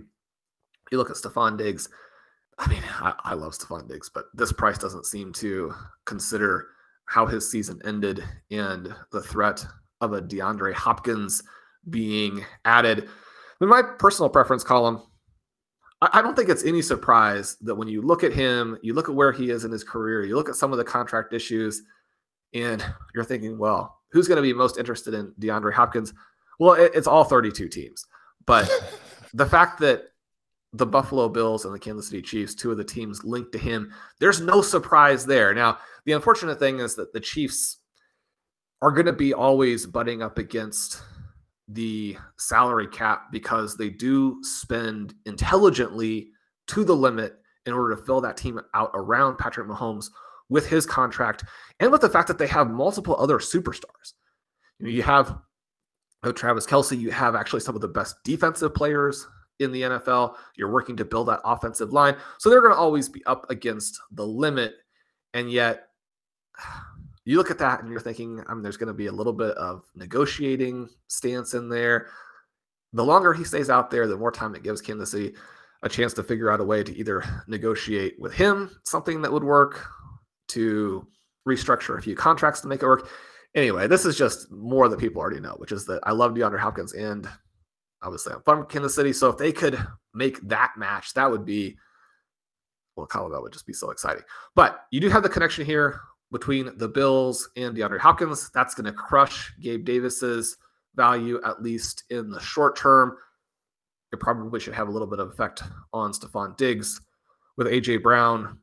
You 0.90 0.98
look 0.98 1.10
at 1.10 1.16
Stefon 1.16 1.58
Diggs, 1.58 1.88
I 2.58 2.68
mean, 2.68 2.82
I, 3.00 3.14
I 3.24 3.34
love 3.34 3.52
Stefon 3.52 3.88
Diggs, 3.88 4.10
but 4.12 4.26
this 4.34 4.52
price 4.52 4.78
doesn't 4.78 5.06
seem 5.06 5.32
to 5.34 5.72
consider 6.04 6.68
how 7.06 7.24
his 7.24 7.50
season 7.50 7.80
ended 7.84 8.22
and 8.50 8.94
the 9.12 9.22
threat 9.22 9.64
of 10.00 10.12
a 10.12 10.20
DeAndre 10.20 10.74
Hopkins 10.74 11.42
being 11.88 12.44
added. 12.64 13.08
In 13.60 13.68
my 13.68 13.82
personal 13.98 14.28
preference 14.28 14.64
column, 14.64 15.02
I, 16.02 16.10
I 16.14 16.22
don't 16.22 16.36
think 16.36 16.48
it's 16.48 16.64
any 16.64 16.82
surprise 16.82 17.56
that 17.62 17.74
when 17.74 17.88
you 17.88 18.02
look 18.02 18.24
at 18.24 18.32
him, 18.32 18.76
you 18.82 18.92
look 18.94 19.08
at 19.08 19.14
where 19.14 19.32
he 19.32 19.50
is 19.50 19.64
in 19.64 19.70
his 19.70 19.84
career, 19.84 20.24
you 20.24 20.36
look 20.36 20.48
at 20.48 20.56
some 20.56 20.72
of 20.72 20.78
the 20.78 20.84
contract 20.84 21.32
issues, 21.32 21.82
and 22.54 22.84
you're 23.14 23.24
thinking, 23.24 23.58
well, 23.58 23.98
who's 24.10 24.28
going 24.28 24.36
to 24.36 24.42
be 24.42 24.52
most 24.52 24.78
interested 24.78 25.14
in 25.14 25.32
DeAndre 25.40 25.72
Hopkins? 25.72 26.12
Well, 26.58 26.74
it, 26.74 26.92
it's 26.94 27.06
all 27.06 27.24
32 27.24 27.68
teams. 27.68 28.04
But 28.46 28.68
the 29.34 29.46
fact 29.46 29.80
that 29.80 30.07
the 30.72 30.86
Buffalo 30.86 31.28
Bills 31.28 31.64
and 31.64 31.74
the 31.74 31.78
Kansas 31.78 32.08
City 32.08 32.22
Chiefs, 32.22 32.54
two 32.54 32.70
of 32.70 32.76
the 32.76 32.84
teams 32.84 33.24
linked 33.24 33.52
to 33.52 33.58
him. 33.58 33.92
There's 34.20 34.40
no 34.40 34.60
surprise 34.60 35.24
there. 35.24 35.54
Now, 35.54 35.78
the 36.04 36.12
unfortunate 36.12 36.58
thing 36.58 36.80
is 36.80 36.94
that 36.96 37.12
the 37.12 37.20
Chiefs 37.20 37.78
are 38.82 38.92
going 38.92 39.06
to 39.06 39.12
be 39.12 39.32
always 39.32 39.86
butting 39.86 40.22
up 40.22 40.38
against 40.38 41.02
the 41.68 42.16
salary 42.38 42.86
cap 42.86 43.32
because 43.32 43.76
they 43.76 43.90
do 43.90 44.38
spend 44.42 45.14
intelligently 45.26 46.28
to 46.68 46.84
the 46.84 46.94
limit 46.94 47.36
in 47.66 47.72
order 47.72 47.94
to 47.94 48.02
fill 48.02 48.20
that 48.20 48.36
team 48.36 48.60
out 48.74 48.90
around 48.94 49.36
Patrick 49.36 49.68
Mahomes 49.68 50.06
with 50.48 50.66
his 50.66 50.86
contract 50.86 51.44
and 51.80 51.90
with 51.90 52.00
the 52.00 52.08
fact 52.08 52.28
that 52.28 52.38
they 52.38 52.46
have 52.46 52.70
multiple 52.70 53.16
other 53.18 53.38
superstars. 53.38 54.14
You, 54.78 54.86
know, 54.86 54.90
you 54.90 55.02
have 55.02 55.38
of 56.22 56.34
Travis 56.34 56.66
Kelce, 56.66 56.98
you 56.98 57.10
have 57.10 57.34
actually 57.34 57.60
some 57.60 57.74
of 57.74 57.80
the 57.80 57.88
best 57.88 58.16
defensive 58.24 58.74
players 58.74 59.26
in 59.58 59.72
the 59.72 59.82
NFL. 59.82 60.36
You're 60.56 60.72
working 60.72 60.96
to 60.96 61.04
build 61.04 61.28
that 61.28 61.40
offensive 61.44 61.92
line. 61.92 62.16
So 62.38 62.50
they're 62.50 62.60
going 62.60 62.72
to 62.72 62.78
always 62.78 63.08
be 63.08 63.24
up 63.26 63.50
against 63.50 64.00
the 64.12 64.26
limit. 64.26 64.74
And 65.34 65.50
yet, 65.50 65.88
you 67.24 67.36
look 67.36 67.50
at 67.50 67.58
that 67.58 67.80
and 67.82 67.90
you're 67.90 68.00
thinking, 68.00 68.42
I 68.48 68.54
mean, 68.54 68.62
there's 68.62 68.78
going 68.78 68.88
to 68.88 68.94
be 68.94 69.06
a 69.06 69.12
little 69.12 69.32
bit 69.32 69.54
of 69.56 69.84
negotiating 69.94 70.88
stance 71.08 71.54
in 71.54 71.68
there. 71.68 72.08
The 72.94 73.04
longer 73.04 73.34
he 73.34 73.44
stays 73.44 73.68
out 73.68 73.90
there, 73.90 74.06
the 74.06 74.16
more 74.16 74.32
time 74.32 74.54
it 74.54 74.62
gives 74.62 74.80
Kansas 74.80 75.10
City 75.10 75.34
a 75.82 75.88
chance 75.88 76.14
to 76.14 76.22
figure 76.22 76.50
out 76.50 76.60
a 76.60 76.64
way 76.64 76.82
to 76.82 76.96
either 76.96 77.22
negotiate 77.46 78.18
with 78.18 78.32
him 78.32 78.70
something 78.84 79.20
that 79.22 79.32
would 79.32 79.44
work, 79.44 79.86
to 80.48 81.06
restructure 81.46 81.98
a 81.98 82.02
few 82.02 82.16
contracts 82.16 82.60
to 82.60 82.68
make 82.68 82.82
it 82.82 82.86
work. 82.86 83.08
Anyway, 83.54 83.86
this 83.86 84.04
is 84.04 84.16
just 84.16 84.50
more 84.50 84.88
that 84.88 84.98
people 84.98 85.20
already 85.20 85.40
know, 85.40 85.54
which 85.58 85.72
is 85.72 85.84
that 85.86 86.00
I 86.04 86.12
love 86.12 86.32
DeAndre 86.32 86.58
Hopkins 86.58 86.94
and 86.94 87.28
obviously 88.02 88.34
I'm 88.34 88.42
from 88.42 88.66
Kansas 88.66 88.94
City. 88.94 89.12
So 89.12 89.28
if 89.28 89.38
they 89.38 89.52
could 89.52 89.78
make 90.14 90.40
that 90.48 90.72
match, 90.76 91.14
that 91.14 91.30
would 91.30 91.44
be 91.44 91.76
well, 92.98 93.06
Colorado 93.06 93.42
would 93.42 93.52
just 93.52 93.66
be 93.66 93.72
so 93.72 93.90
exciting. 93.90 94.24
But 94.56 94.86
you 94.90 95.00
do 95.00 95.08
have 95.08 95.22
the 95.22 95.28
connection 95.28 95.64
here 95.64 96.00
between 96.32 96.76
the 96.76 96.88
Bills 96.88 97.48
and 97.56 97.76
DeAndre 97.76 98.00
Hopkins. 98.00 98.50
That's 98.52 98.74
going 98.74 98.86
to 98.86 98.92
crush 98.92 99.54
Gabe 99.60 99.84
Davis's 99.84 100.56
value, 100.96 101.40
at 101.46 101.62
least 101.62 102.02
in 102.10 102.28
the 102.28 102.40
short 102.40 102.76
term. 102.76 103.16
It 104.12 104.20
probably 104.20 104.58
should 104.58 104.74
have 104.74 104.88
a 104.88 104.90
little 104.90 105.06
bit 105.06 105.20
of 105.20 105.30
effect 105.30 105.62
on 105.92 106.12
Stefon 106.12 106.56
Diggs. 106.56 107.00
With 107.56 107.68
AJ 107.68 108.02
Brown, 108.02 108.58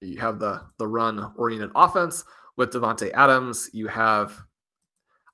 you 0.00 0.18
have 0.18 0.38
the 0.38 0.62
the 0.78 0.86
run 0.86 1.32
oriented 1.36 1.70
offense. 1.74 2.24
With 2.56 2.72
Davante 2.72 3.12
Adams, 3.12 3.70
you 3.72 3.86
have 3.86 4.42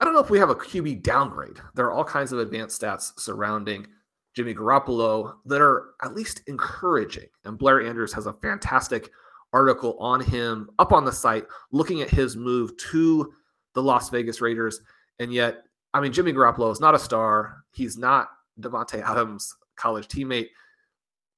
I 0.05 0.07
don't 0.07 0.13
know 0.13 0.21
if 0.21 0.29
we 0.29 0.39
have 0.39 0.51
a 0.51 0.55
QB 0.55 1.03
downgrade. 1.03 1.57
There 1.75 1.87
are 1.87 1.93
all 1.93 2.05
kinds 2.05 2.31
of 2.31 2.39
advanced 2.39 2.79
stats 2.79 3.19
surrounding 3.19 3.87
Jimmy 4.35 4.55
Garoppolo 4.55 5.37
that 5.47 5.63
are 5.63 5.95
at 6.03 6.15
least 6.15 6.43
encouraging. 6.47 7.29
And 7.47 7.57
Blair 7.57 7.81
Andrews 7.81 8.13
has 8.13 8.27
a 8.27 8.35
fantastic 8.35 9.11
article 9.55 9.97
on 9.99 10.21
him 10.21 10.69
up 10.79 10.93
on 10.93 11.07
the 11.07 11.11
site 11.11 11.47
looking 11.73 12.03
at 12.03 12.11
his 12.11 12.37
move 12.37 12.77
to 12.91 13.33
the 13.73 13.83
Las 13.83 14.11
Vegas 14.11 14.43
Raiders. 14.43 14.83
And 15.21 15.33
yet, 15.33 15.63
I 15.95 16.03
mean, 16.03 16.13
Jimmy 16.13 16.35
Garoppolo 16.35 16.71
is 16.71 16.81
not 16.81 16.95
a 16.95 16.99
star. 16.99 17.65
He's 17.73 17.97
not 17.97 18.29
Davante 18.61 19.01
Adams' 19.01 19.57
college 19.77 20.09
teammate. 20.09 20.49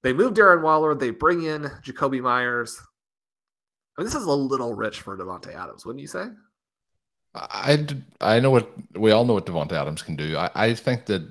They 0.02 0.12
move 0.12 0.34
Darren 0.34 0.62
Waller. 0.62 0.96
They 0.96 1.10
bring 1.10 1.44
in 1.44 1.70
Jakobi 1.84 2.20
Meyers. 2.20 2.82
I 3.96 4.00
mean, 4.00 4.06
this 4.06 4.16
is 4.16 4.26
a 4.26 4.32
little 4.32 4.74
rich 4.74 5.02
for 5.02 5.16
Davante 5.16 5.54
Adams, 5.54 5.86
wouldn't 5.86 6.02
you 6.02 6.08
say? 6.08 6.26
I, 7.36 7.86
I 8.20 8.40
know 8.40 8.50
what 8.50 8.70
we 8.96 9.12
all 9.12 9.24
know 9.24 9.34
what 9.34 9.46
Davante 9.46 9.72
Adams 9.72 10.02
can 10.02 10.16
do. 10.16 10.36
I, 10.36 10.50
I 10.54 10.74
think 10.74 11.06
that 11.06 11.22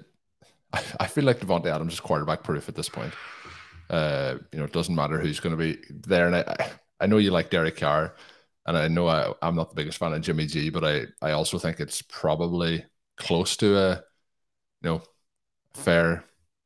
I, 0.72 0.84
I 1.02 1.08
feel 1.08 1.24
like 1.24 1.40
Davante 1.40 1.68
Adams 1.68 1.94
is 1.94 2.00
quarterback 2.00 2.44
proof 2.44 2.70
at 2.70 2.76
this 2.76 2.90
point. 2.90 3.14
Uh, 3.90 4.36
you 4.52 4.60
know, 4.60 4.66
it 4.66 4.74
doesn't 4.74 4.96
matter 4.96 5.20
who's 5.20 5.40
going 5.40 5.58
to 5.58 5.64
be 5.64 5.80
there. 5.90 6.28
And 6.28 6.36
I, 6.36 6.72
I 7.00 7.08
know 7.08 7.18
you 7.18 7.32
like 7.32 7.50
Derek 7.50 7.78
Carr, 7.78 8.16
and 8.66 8.78
I 8.78 8.88
know 8.88 9.08
I, 9.08 9.34
I'm 9.42 9.56
not 9.56 9.70
the 9.70 9.76
biggest 9.76 9.98
fan 9.98 10.14
of 10.14 10.22
Jimmy 10.22 10.46
G, 10.46 10.70
but 10.70 10.84
I, 10.84 11.06
I 11.22 11.32
also 11.32 11.58
think 11.60 11.80
it's 11.80 12.02
probably 12.02 12.86
close 13.18 13.58
to 13.58 13.78
a, 13.78 13.92
you 14.82 14.90
know, 14.90 15.02
fair 15.74 16.24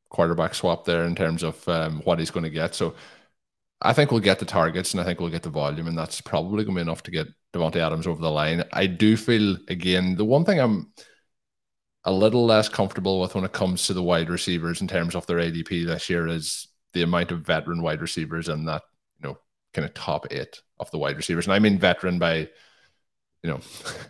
quarterback 0.08 0.54
swap 0.54 0.84
there 0.84 1.04
in 1.04 1.14
terms 1.14 1.42
of 1.42 1.68
um, 1.68 2.00
what 2.04 2.18
he's 2.18 2.30
going 2.30 2.44
to 2.44 2.50
get. 2.50 2.74
So 2.74 2.94
I 3.82 3.92
think 3.92 4.10
we'll 4.10 4.20
get 4.20 4.38
the 4.38 4.44
targets 4.44 4.92
and 4.92 5.00
I 5.00 5.04
think 5.04 5.20
we'll 5.20 5.30
get 5.30 5.42
the 5.42 5.50
volume, 5.50 5.86
and 5.86 5.96
that's 5.96 6.20
probably 6.20 6.64
going 6.64 6.76
to 6.76 6.80
be 6.80 6.82
enough 6.82 7.02
to 7.04 7.10
get 7.10 7.28
Davante 7.52 7.76
Adams 7.76 8.06
over 8.06 8.20
the 8.20 8.30
line. 8.30 8.64
I 8.72 8.86
do 8.86 9.16
feel 9.16 9.56
again 9.68 10.16
the 10.16 10.24
one 10.24 10.44
thing 10.44 10.60
I'm 10.60 10.92
a 12.04 12.12
little 12.12 12.46
less 12.46 12.68
comfortable 12.68 13.20
with 13.20 13.34
when 13.34 13.44
it 13.44 13.52
comes 13.52 13.86
to 13.86 13.94
the 13.94 14.02
wide 14.02 14.30
receivers 14.30 14.80
in 14.80 14.88
terms 14.88 15.14
of 15.14 15.26
their 15.26 15.38
ADP 15.38 15.86
this 15.86 16.08
year 16.08 16.26
is 16.26 16.68
the 16.92 17.02
amount 17.02 17.30
of 17.30 17.40
veteran 17.40 17.82
wide 17.82 18.00
receivers 18.00 18.48
in 18.48 18.64
that, 18.64 18.82
you 19.22 19.28
know, 19.28 19.38
kind 19.74 19.84
of 19.84 19.94
top 19.94 20.26
eight 20.30 20.60
of 20.78 20.90
the 20.90 20.98
wide 20.98 21.16
receivers. 21.16 21.46
And 21.46 21.52
I 21.52 21.58
mean 21.58 21.78
veteran 21.78 22.18
by, 22.18 22.48
you 23.42 23.50
know, 23.50 23.60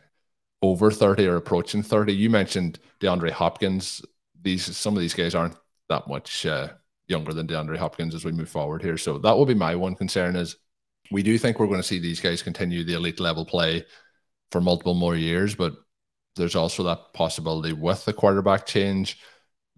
over 0.62 0.90
30 0.90 1.26
or 1.26 1.37
approaching 1.37 1.83
30. 1.83 2.12
You 2.14 2.30
mentioned 2.30 2.78
DeAndre 3.00 3.30
Hopkins. 3.30 4.02
These 4.40 4.76
some 4.76 4.94
of 4.94 5.00
these 5.00 5.14
guys 5.14 5.35
aren't 5.35 5.56
that 5.88 6.06
much 6.06 6.46
uh, 6.46 6.68
younger 7.11 7.33
than 7.33 7.46
DeAndre 7.46 7.77
Hopkins 7.77 8.14
as 8.14 8.25
we 8.25 8.33
move 8.33 8.49
forward 8.49 8.83
here. 8.83 8.96
So 8.96 9.18
that 9.18 9.37
will 9.37 9.46
be 9.46 9.55
my 9.55 9.75
one 9.75 9.96
concern 9.96 10.37
is 10.37 10.57
we 11.11 11.23
do 11.23 11.37
think 11.37 11.59
we're 11.59 11.66
going 11.66 11.81
to 11.81 11.87
see 11.87 11.99
these 11.99 12.20
guys 12.20 12.42
continue 12.42 12.85
the 12.85 12.94
elite 12.94 13.20
level 13.20 13.44
play 13.44 13.85
for 14.53 14.61
multiple 14.61 14.94
more 14.94 15.16
years, 15.16 15.55
but 15.55 15.75
there's 16.37 16.57
also 16.57 16.85
that 16.85 17.12
possibility 17.12 17.73
with 17.73 18.05
the 18.05 18.12
quarterback 18.12 18.64
change 18.64 19.18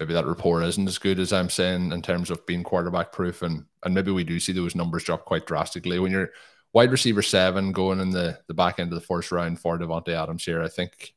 maybe 0.02 0.14
that 0.14 0.26
rapport 0.26 0.62
isn't 0.62 0.88
as 0.88 0.98
good 0.98 1.20
as 1.20 1.32
I'm 1.32 1.48
saying 1.48 1.92
in 1.92 2.02
terms 2.02 2.30
of 2.30 2.44
being 2.44 2.64
quarterback 2.64 3.12
proof, 3.12 3.42
and 3.42 3.64
and 3.84 3.94
maybe 3.94 4.10
we 4.10 4.24
do 4.24 4.40
see 4.40 4.52
those 4.52 4.74
numbers 4.74 5.04
drop 5.04 5.24
quite 5.24 5.46
drastically 5.46 6.00
when 6.00 6.10
you're 6.10 6.30
wide 6.72 6.90
receiver 6.90 7.22
seven 7.22 7.70
going 7.70 8.00
in 8.00 8.10
the 8.10 8.38
the 8.48 8.54
back 8.54 8.80
end 8.80 8.92
of 8.92 9.00
the 9.00 9.06
first 9.06 9.30
round 9.30 9.60
for 9.60 9.78
Davante 9.78 10.08
Adams 10.08 10.44
here. 10.44 10.60
I 10.60 10.68
think 10.68 11.14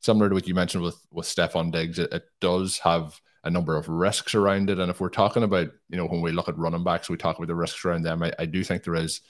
similar 0.00 0.28
to 0.28 0.34
what 0.36 0.46
you 0.46 0.54
mentioned 0.54 0.84
with 0.84 1.04
with 1.10 1.26
Stefon 1.26 1.72
Diggs, 1.72 1.98
it, 1.98 2.12
it 2.12 2.24
does 2.40 2.78
have 2.78 3.20
a 3.44 3.50
number 3.50 3.76
of 3.76 3.88
risks 3.88 4.34
around 4.34 4.70
it. 4.70 4.78
And 4.78 4.90
if 4.90 5.00
we're 5.00 5.08
talking 5.08 5.42
about, 5.42 5.68
you 5.88 5.96
know, 5.96 6.06
when 6.06 6.20
we 6.20 6.32
look 6.32 6.48
at 6.48 6.58
running 6.58 6.84
backs, 6.84 7.08
we 7.08 7.16
talk 7.16 7.36
about 7.36 7.48
the 7.48 7.54
risks 7.54 7.84
around 7.84 8.02
them. 8.02 8.22
I, 8.22 8.32
I 8.38 8.46
do 8.46 8.64
think 8.64 8.82
there 8.82 8.94
is 8.94 9.20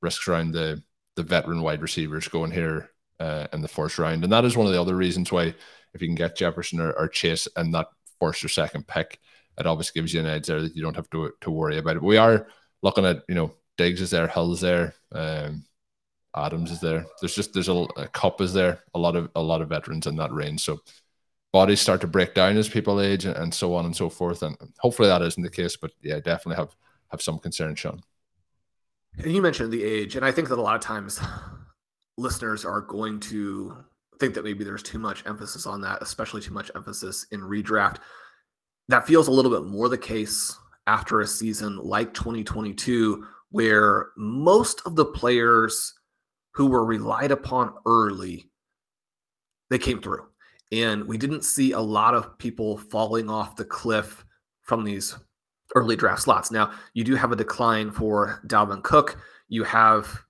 risks 0.00 0.28
around 0.28 0.52
the 0.52 0.82
the 1.16 1.22
veteran 1.24 1.62
wide 1.62 1.82
receivers 1.82 2.28
going 2.28 2.52
here 2.52 2.90
uh, 3.18 3.48
in 3.52 3.60
the 3.60 3.68
first 3.68 3.98
round, 3.98 4.22
and 4.22 4.32
that 4.32 4.44
is 4.44 4.56
one 4.56 4.66
of 4.66 4.72
the 4.72 4.80
other 4.80 4.94
reasons 4.94 5.32
why 5.32 5.54
if 5.94 6.00
you 6.00 6.08
can 6.08 6.14
get 6.14 6.36
Jefferson 6.36 6.80
or, 6.80 6.92
or 6.92 7.08
Chase 7.08 7.48
and 7.56 7.74
that 7.74 7.88
first 8.20 8.44
or 8.44 8.48
second 8.48 8.86
pick, 8.86 9.18
it 9.58 9.66
obviously 9.66 10.00
gives 10.00 10.14
you 10.14 10.20
an 10.20 10.26
edge 10.26 10.46
there 10.46 10.62
that 10.62 10.76
you 10.76 10.82
don't 10.82 10.96
have 10.96 11.10
to 11.10 11.32
to 11.40 11.50
worry 11.50 11.78
about 11.78 11.96
it. 11.96 12.02
We 12.02 12.16
are 12.16 12.46
looking 12.82 13.04
at 13.04 13.22
you 13.28 13.34
know 13.34 13.54
Diggs 13.76 14.00
is 14.00 14.10
there, 14.10 14.28
Hill's 14.28 14.60
there, 14.60 14.94
um, 15.12 15.64
Adams 16.36 16.70
is 16.70 16.80
there. 16.80 17.06
There's 17.20 17.34
just 17.34 17.52
there's 17.52 17.68
a, 17.68 17.86
a 17.96 18.08
Kupp 18.08 18.40
is 18.40 18.52
there, 18.52 18.80
a 18.94 18.98
lot 18.98 19.16
of 19.16 19.30
a 19.34 19.42
lot 19.42 19.62
of 19.62 19.68
veterans 19.68 20.06
in 20.06 20.16
that 20.16 20.32
range. 20.32 20.60
So 20.60 20.80
bodies 21.52 21.80
start 21.80 22.00
to 22.02 22.06
break 22.06 22.34
down 22.34 22.56
as 22.56 22.68
people 22.68 23.00
age 23.00 23.24
and, 23.24 23.36
and 23.36 23.52
so 23.52 23.74
on 23.74 23.84
and 23.84 23.96
so 23.96 24.08
forth. 24.08 24.42
And 24.42 24.56
hopefully 24.78 25.08
that 25.08 25.22
isn't 25.22 25.42
the 25.42 25.50
case. 25.50 25.76
But 25.76 25.92
yeah, 26.02 26.20
definitely 26.20 26.56
have 26.56 26.74
have 27.10 27.22
some 27.22 27.38
concern. 27.38 27.76
And 29.18 29.32
you 29.32 29.42
mentioned 29.42 29.72
the 29.72 29.82
age, 29.82 30.16
and 30.16 30.24
I 30.24 30.30
think 30.30 30.48
that 30.48 30.58
a 30.58 30.62
lot 30.62 30.76
of 30.76 30.80
times 30.80 31.20
listeners 32.18 32.64
are 32.64 32.82
going 32.82 33.20
to 33.20 33.76
think 34.20 34.34
that 34.34 34.44
maybe 34.44 34.64
there's 34.64 34.82
too 34.82 34.98
much 34.98 35.24
emphasis 35.26 35.66
on 35.66 35.80
that, 35.82 36.02
especially 36.02 36.40
too 36.40 36.52
much 36.52 36.70
emphasis 36.74 37.26
in 37.30 37.40
redraft. 37.40 37.96
That 38.88 39.06
feels 39.06 39.28
a 39.28 39.30
little 39.32 39.50
bit 39.50 39.68
more 39.68 39.88
the 39.88 39.98
case 39.98 40.56
after 40.86 41.20
a 41.20 41.26
season 41.26 41.78
like 41.78 42.14
2022, 42.14 43.24
where 43.50 44.08
most 44.16 44.82
of 44.86 44.96
the 44.96 45.04
players 45.04 45.94
who 46.52 46.66
were 46.66 46.84
relied 46.84 47.30
upon 47.30 47.74
early, 47.86 48.50
they 49.70 49.78
came 49.78 50.00
through. 50.00 50.27
And 50.70 51.04
we 51.06 51.16
didn't 51.16 51.44
see 51.44 51.72
a 51.72 51.80
lot 51.80 52.14
of 52.14 52.36
people 52.38 52.76
falling 52.76 53.30
off 53.30 53.56
the 53.56 53.64
cliff 53.64 54.24
from 54.62 54.84
these 54.84 55.16
early 55.74 55.96
draft 55.96 56.22
slots. 56.22 56.50
Now, 56.50 56.72
you 56.94 57.04
do 57.04 57.14
have 57.14 57.32
a 57.32 57.36
decline 57.36 57.90
for 57.90 58.40
Dalvin 58.46 58.82
Cook. 58.82 59.18
You 59.48 59.64
have 59.64 60.24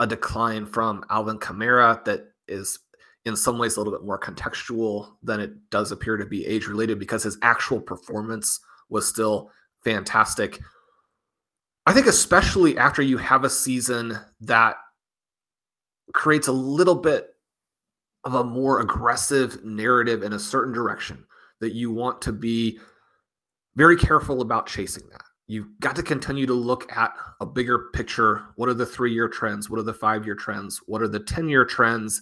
a 0.00 0.06
decline 0.06 0.66
from 0.66 1.04
Alvin 1.10 1.38
Kamara 1.38 2.04
that 2.04 2.32
is 2.48 2.80
in 3.24 3.36
some 3.36 3.58
ways 3.58 3.76
a 3.76 3.80
little 3.80 3.92
bit 3.92 4.04
more 4.04 4.18
contextual 4.18 5.12
than 5.22 5.40
it 5.40 5.52
does 5.70 5.92
appear 5.92 6.16
to 6.16 6.26
be 6.26 6.46
age 6.46 6.66
related 6.66 6.98
because 6.98 7.22
his 7.22 7.38
actual 7.42 7.80
performance 7.80 8.60
was 8.88 9.06
still 9.06 9.50
fantastic. 9.84 10.60
I 11.86 11.92
think, 11.92 12.06
especially 12.06 12.76
after 12.78 13.02
you 13.02 13.16
have 13.18 13.44
a 13.44 13.50
season 13.50 14.18
that 14.40 14.76
creates 16.12 16.48
a 16.48 16.52
little 16.52 16.94
bit 16.94 17.30
of 18.24 18.34
a 18.34 18.44
more 18.44 18.80
aggressive 18.80 19.64
narrative 19.64 20.22
in 20.22 20.32
a 20.32 20.38
certain 20.38 20.72
direction, 20.72 21.24
that 21.60 21.74
you 21.74 21.90
want 21.90 22.20
to 22.22 22.32
be 22.32 22.78
very 23.76 23.96
careful 23.96 24.40
about 24.40 24.66
chasing 24.66 25.08
that. 25.10 25.22
You've 25.46 25.68
got 25.80 25.96
to 25.96 26.02
continue 26.02 26.46
to 26.46 26.54
look 26.54 26.90
at 26.94 27.12
a 27.40 27.46
bigger 27.46 27.90
picture. 27.94 28.44
What 28.56 28.68
are 28.68 28.74
the 28.74 28.84
three 28.84 29.12
year 29.12 29.28
trends? 29.28 29.70
What 29.70 29.80
are 29.80 29.84
the 29.84 29.94
five 29.94 30.26
year 30.26 30.34
trends? 30.34 30.78
What 30.86 31.00
are 31.00 31.08
the 31.08 31.20
10 31.20 31.48
year 31.48 31.64
trends? 31.64 32.20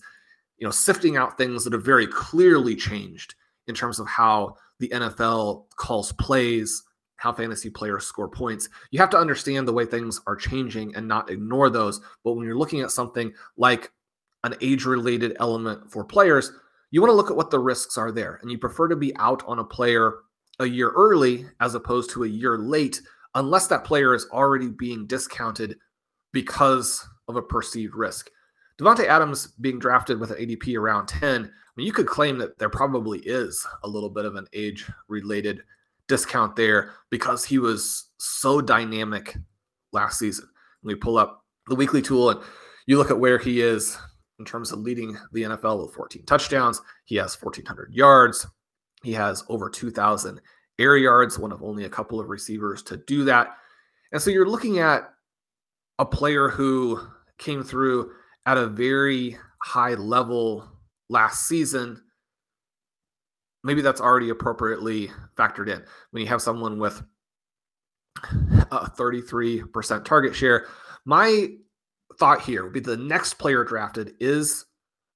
you 0.58 0.66
know, 0.66 0.70
sifting 0.70 1.16
out 1.16 1.36
things 1.36 1.64
that 1.64 1.72
have 1.72 1.84
very 1.84 2.06
clearly 2.06 2.74
changed 2.74 3.34
in 3.66 3.74
terms 3.74 3.98
of 3.98 4.06
how 4.06 4.56
the 4.78 4.88
NFL 4.88 5.64
calls 5.76 6.12
plays, 6.12 6.82
how 7.16 7.32
fantasy 7.32 7.70
players 7.70 8.06
score 8.06 8.28
points. 8.28 8.68
You 8.90 8.98
have 9.00 9.10
to 9.10 9.18
understand 9.18 9.66
the 9.66 9.72
way 9.72 9.84
things 9.84 10.20
are 10.26 10.36
changing 10.36 10.94
and 10.94 11.06
not 11.06 11.30
ignore 11.30 11.70
those. 11.70 12.00
But 12.24 12.34
when 12.34 12.46
you're 12.46 12.58
looking 12.58 12.80
at 12.80 12.90
something 12.90 13.32
like 13.56 13.90
an 14.46 14.54
age 14.60 14.84
related 14.84 15.36
element 15.40 15.90
for 15.90 16.04
players, 16.04 16.52
you 16.90 17.00
want 17.00 17.10
to 17.10 17.16
look 17.16 17.30
at 17.30 17.36
what 17.36 17.50
the 17.50 17.58
risks 17.58 17.98
are 17.98 18.12
there. 18.12 18.38
And 18.40 18.50
you 18.50 18.58
prefer 18.58 18.88
to 18.88 18.96
be 18.96 19.14
out 19.16 19.42
on 19.46 19.58
a 19.58 19.64
player 19.64 20.14
a 20.60 20.66
year 20.66 20.90
early 20.96 21.46
as 21.60 21.74
opposed 21.74 22.10
to 22.10 22.24
a 22.24 22.28
year 22.28 22.56
late, 22.56 23.02
unless 23.34 23.66
that 23.66 23.84
player 23.84 24.14
is 24.14 24.26
already 24.32 24.68
being 24.68 25.06
discounted 25.06 25.76
because 26.32 27.06
of 27.28 27.36
a 27.36 27.42
perceived 27.42 27.94
risk. 27.94 28.30
Davante 28.80 29.06
Adams 29.06 29.48
being 29.60 29.78
drafted 29.78 30.20
with 30.20 30.30
an 30.30 30.36
ADP 30.36 30.78
around 30.78 31.06
10, 31.06 31.44
I 31.44 31.48
mean, 31.76 31.86
you 31.86 31.92
could 31.92 32.06
claim 32.06 32.38
that 32.38 32.58
there 32.58 32.70
probably 32.70 33.18
is 33.20 33.66
a 33.82 33.88
little 33.88 34.10
bit 34.10 34.24
of 34.24 34.36
an 34.36 34.46
age 34.52 34.88
related 35.08 35.62
discount 36.08 36.56
there 36.56 36.92
because 37.10 37.44
he 37.44 37.58
was 37.58 38.10
so 38.18 38.60
dynamic 38.60 39.36
last 39.92 40.18
season. 40.18 40.48
We 40.82 40.94
pull 40.94 41.18
up 41.18 41.44
the 41.66 41.74
weekly 41.74 42.00
tool 42.00 42.30
and 42.30 42.40
you 42.86 42.96
look 42.96 43.10
at 43.10 43.18
where 43.18 43.38
he 43.38 43.60
is 43.60 43.98
in 44.38 44.44
terms 44.44 44.72
of 44.72 44.80
leading 44.80 45.16
the 45.32 45.42
NFL 45.42 45.82
with 45.82 45.94
14 45.94 46.24
touchdowns. 46.26 46.80
He 47.04 47.16
has 47.16 47.40
1,400 47.40 47.92
yards. 47.94 48.46
He 49.02 49.12
has 49.12 49.44
over 49.48 49.70
2,000 49.70 50.40
air 50.78 50.96
yards, 50.96 51.38
one 51.38 51.52
of 51.52 51.62
only 51.62 51.84
a 51.84 51.90
couple 51.90 52.20
of 52.20 52.28
receivers 52.28 52.82
to 52.84 52.98
do 52.98 53.24
that. 53.24 53.56
And 54.12 54.20
so 54.20 54.30
you're 54.30 54.48
looking 54.48 54.78
at 54.78 55.12
a 55.98 56.04
player 56.04 56.48
who 56.48 57.00
came 57.38 57.62
through 57.62 58.12
at 58.44 58.58
a 58.58 58.66
very 58.66 59.36
high 59.62 59.94
level 59.94 60.68
last 61.08 61.46
season. 61.46 62.02
Maybe 63.64 63.82
that's 63.82 64.00
already 64.00 64.30
appropriately 64.30 65.10
factored 65.36 65.68
in. 65.68 65.82
When 66.10 66.22
you 66.22 66.28
have 66.28 66.42
someone 66.42 66.78
with 66.78 67.02
a 68.70 68.90
33% 68.90 70.04
target 70.04 70.34
share, 70.34 70.66
my 71.04 71.48
thought 72.18 72.42
here 72.42 72.64
would 72.64 72.72
be 72.72 72.80
the 72.80 72.96
next 72.96 73.34
player 73.34 73.64
drafted 73.64 74.14
is 74.20 74.64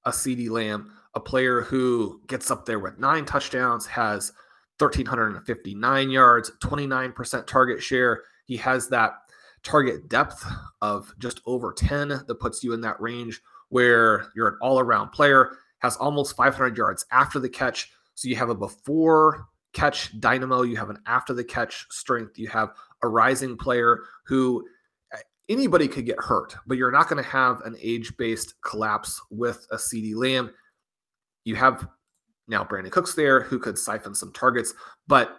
a 0.05 0.11
CeeDee 0.11 0.51
Lamb, 0.51 0.93
a 1.15 1.21
player 1.21 1.63
who 1.63 2.21
gets 2.27 2.51
up 2.51 2.67
there 2.67 2.79
with 2.79 2.99
nine 2.99 3.25
touchdowns, 3.25 3.87
has 3.87 4.33
1,359 4.79 6.11
yards, 6.11 6.51
29% 6.63 7.47
target 7.47 7.83
share. 7.83 8.23
He 8.47 8.57
has 8.57 8.89
that 8.89 9.15
target 9.63 10.09
depth 10.09 10.45
of 10.81 11.15
just 11.19 11.41
over 11.47 11.73
10 11.73 12.09
that 12.09 12.41
puts 12.41 12.65
you 12.65 12.73
in 12.73 12.81
that 12.81 13.01
range 13.01 13.41
where 13.69 14.29
you're 14.35 14.49
an 14.49 14.59
all 14.61 14.81
around 14.81 15.11
player, 15.11 15.57
has 15.81 15.97
almost 15.97 16.37
500 16.37 16.77
yards 16.77 17.05
after 17.13 17.39
the 17.39 17.49
catch. 17.49 17.91
So 18.15 18.29
you 18.29 18.37
have 18.37 18.51
a 18.51 18.55
before 18.55 19.47
catch 19.73 20.19
dynamo, 20.21 20.63
you 20.63 20.77
have 20.77 20.91
an 20.91 20.99
after 21.07 21.33
the 21.33 21.45
catch 21.45 21.87
strength, 21.91 22.39
you 22.39 22.49
have 22.49 22.75
a 23.03 23.09
rising 23.09 23.57
player 23.57 24.01
who 24.27 24.67
anybody 25.51 25.89
could 25.89 26.07
get 26.07 26.19
hurt, 26.19 26.55
but 26.67 26.79
you're 26.79 26.93
not 26.93 27.09
going 27.09 27.23
to 27.23 27.29
have 27.29 27.61
an 27.63 27.77
age 27.83 28.17
based 28.17 28.55
collapse 28.63 29.21
with 29.31 29.67
a 29.71 29.77
CeeDee 29.77 30.15
Lamb. 30.15 30.51
You 31.45 31.57
have 31.57 31.87
now 32.49 32.65
Brandin 32.65 32.91
Cooks 32.91 33.15
there 33.15 33.43
who 33.43 33.59
could 33.59 33.79
siphon 33.79 34.15
some 34.15 34.33
targets, 34.33 34.73
but 35.07 35.37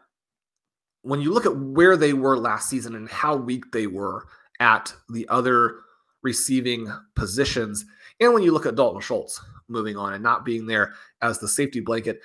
when 1.04 1.22
you 1.22 1.34
look 1.34 1.46
at 1.46 1.58
where 1.58 1.98
they 1.98 2.14
were 2.14 2.38
last 2.38 2.70
season 2.70 2.96
and 2.96 3.10
how 3.10 3.36
weak 3.36 3.72
they 3.72 3.88
were 3.88 4.28
at 4.60 4.94
the 5.10 5.28
other 5.30 5.78
receiving 6.22 6.88
positions, 7.16 7.86
and 8.20 8.34
when 8.34 8.44
you 8.44 8.52
look 8.52 8.68
at 8.68 8.76
Dalton 8.76 9.02
Schultz 9.02 9.42
moving 9.68 9.98
on 9.98 10.14
and 10.14 10.22
not 10.22 10.46
being 10.46 10.68
there 10.68 10.94
as 11.22 11.40
the 11.40 11.48
safety 11.48 11.80
blanket, 11.80 12.20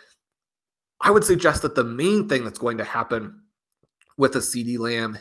I 1.00 1.10
would 1.10 1.24
suggest 1.24 1.62
that 1.62 1.74
the 1.74 1.84
main 1.84 2.28
thing 2.28 2.44
that's 2.44 2.58
going 2.58 2.78
to 2.78 2.84
happen 2.84 3.40
with 4.18 4.36
a 4.36 4.40
CeeDee 4.40 4.78
Lamb 4.78 5.16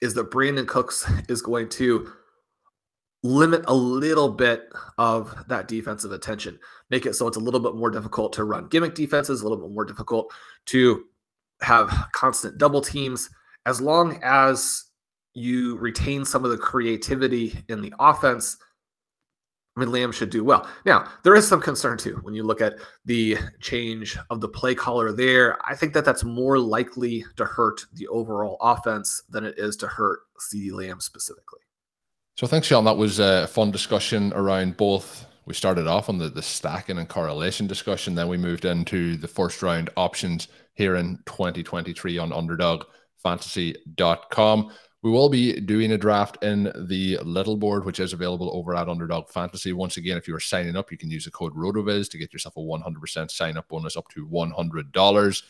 is 0.00 0.14
that 0.14 0.30
Brandin 0.30 0.66
Cooks 0.66 1.10
is 1.28 1.42
going 1.42 1.68
to 1.70 2.12
limit 3.22 3.62
a 3.66 3.74
little 3.74 4.30
bit 4.30 4.72
of 4.96 5.34
that 5.48 5.68
defensive 5.68 6.12
attention, 6.12 6.58
make 6.88 7.04
it 7.04 7.14
so 7.14 7.26
it's 7.26 7.36
a 7.36 7.40
little 7.40 7.60
bit 7.60 7.74
more 7.74 7.90
difficult 7.90 8.32
to 8.32 8.44
run 8.44 8.68
gimmick 8.68 8.94
defenses, 8.94 9.40
a 9.40 9.48
little 9.48 9.62
bit 9.62 9.74
more 9.74 9.84
difficult 9.84 10.32
to 10.66 11.04
have 11.60 12.08
constant 12.12 12.56
double 12.56 12.80
teams. 12.80 13.28
As 13.66 13.80
long 13.80 14.18
as 14.22 14.84
you 15.34 15.76
retain 15.76 16.24
some 16.24 16.44
of 16.44 16.50
the 16.50 16.56
creativity 16.56 17.62
in 17.68 17.82
the 17.82 17.92
offense, 18.00 18.56
I 19.80 19.84
mean, 19.84 19.92
Lamb 19.92 20.12
should 20.12 20.28
do 20.28 20.44
well. 20.44 20.68
Now, 20.84 21.10
there 21.22 21.34
is 21.34 21.48
some 21.48 21.62
concern 21.62 21.96
too 21.96 22.20
when 22.22 22.34
you 22.34 22.42
look 22.42 22.60
at 22.60 22.74
the 23.06 23.38
change 23.60 24.18
of 24.28 24.42
the 24.42 24.48
play 24.48 24.74
caller 24.74 25.10
there. 25.10 25.56
I 25.66 25.74
think 25.74 25.94
that 25.94 26.04
that's 26.04 26.22
more 26.22 26.58
likely 26.58 27.24
to 27.36 27.46
hurt 27.46 27.86
the 27.94 28.06
overall 28.08 28.58
offense 28.60 29.22
than 29.30 29.46
it 29.46 29.58
is 29.58 29.78
to 29.78 29.86
hurt 29.86 30.20
CeeDee 30.38 30.72
Lamb 30.72 31.00
specifically. 31.00 31.60
So 32.36 32.46
thanks, 32.46 32.66
Shawn. 32.66 32.84
That 32.84 32.98
was 32.98 33.20
a 33.20 33.46
fun 33.46 33.70
discussion 33.70 34.34
around 34.34 34.76
both. 34.76 35.24
We 35.46 35.54
started 35.54 35.86
off 35.86 36.10
on 36.10 36.18
the, 36.18 36.28
the 36.28 36.42
stacking 36.42 36.98
and 36.98 37.08
correlation 37.08 37.66
discussion. 37.66 38.14
Then 38.14 38.28
we 38.28 38.36
moved 38.36 38.66
into 38.66 39.16
the 39.16 39.28
first 39.28 39.62
round 39.62 39.88
options 39.96 40.48
here 40.74 40.96
in 40.96 41.16
2023 41.24 42.18
on 42.18 42.32
underdogfantasy.com. 42.32 44.72
We 45.02 45.10
will 45.10 45.30
be 45.30 45.58
doing 45.60 45.92
a 45.92 45.98
draft 45.98 46.42
in 46.44 46.64
the 46.76 47.18
little 47.22 47.56
board, 47.56 47.86
which 47.86 48.00
is 48.00 48.12
available 48.12 48.50
over 48.52 48.74
at 48.74 48.88
Underdog 48.88 49.30
Fantasy. 49.30 49.72
Once 49.72 49.96
again, 49.96 50.18
if 50.18 50.28
you 50.28 50.34
are 50.34 50.40
signing 50.40 50.76
up, 50.76 50.92
you 50.92 50.98
can 50.98 51.10
use 51.10 51.24
the 51.24 51.30
code 51.30 51.54
RotoViz 51.54 52.10
to 52.10 52.18
get 52.18 52.34
yourself 52.34 52.56
a 52.58 52.60
100% 52.60 53.30
sign 53.30 53.56
up 53.56 53.68
bonus 53.68 53.96
up 53.96 54.08
to 54.10 54.26
$100. 54.26 55.42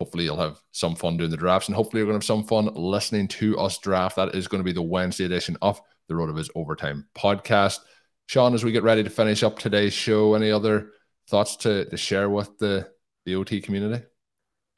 Hopefully, 0.00 0.24
you'll 0.24 0.36
have 0.36 0.60
some 0.72 0.96
fun 0.96 1.16
doing 1.16 1.30
the 1.30 1.36
drafts, 1.36 1.68
and 1.68 1.76
hopefully, 1.76 2.00
you're 2.00 2.06
going 2.06 2.18
to 2.18 2.24
have 2.24 2.24
some 2.24 2.42
fun 2.42 2.68
listening 2.74 3.28
to 3.28 3.56
us 3.60 3.78
draft. 3.78 4.16
That 4.16 4.34
is 4.34 4.48
going 4.48 4.58
to 4.58 4.64
be 4.64 4.72
the 4.72 4.82
Wednesday 4.82 5.24
edition 5.24 5.56
of 5.62 5.80
the 6.08 6.14
RotoViz 6.14 6.50
Overtime 6.56 7.06
podcast. 7.16 7.78
Shawn, 8.26 8.54
as 8.54 8.64
we 8.64 8.72
get 8.72 8.82
ready 8.82 9.04
to 9.04 9.10
finish 9.10 9.44
up 9.44 9.56
today's 9.56 9.92
show, 9.92 10.34
any 10.34 10.50
other 10.50 10.90
thoughts 11.28 11.54
to, 11.56 11.84
to 11.84 11.96
share 11.96 12.28
with 12.28 12.58
the, 12.58 12.90
the 13.24 13.36
OT 13.36 13.60
community? 13.60 14.04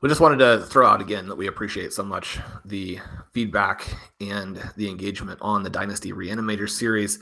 We 0.07 0.09
just 0.09 0.21
wanted 0.21 0.39
to 0.39 0.65
throw 0.65 0.87
out 0.87 1.01
again 1.01 1.27
that 1.27 1.35
we 1.35 1.49
appreciate 1.49 1.93
so 1.93 2.05
much 2.05 2.39
the 2.65 3.01
feedback 3.33 3.93
and 4.21 4.63
the 4.77 4.89
engagement 4.89 5.41
on 5.43 5.65
the 5.65 5.69
Dynasty 5.69 6.13
Reanimator 6.13 6.71
series. 6.71 7.19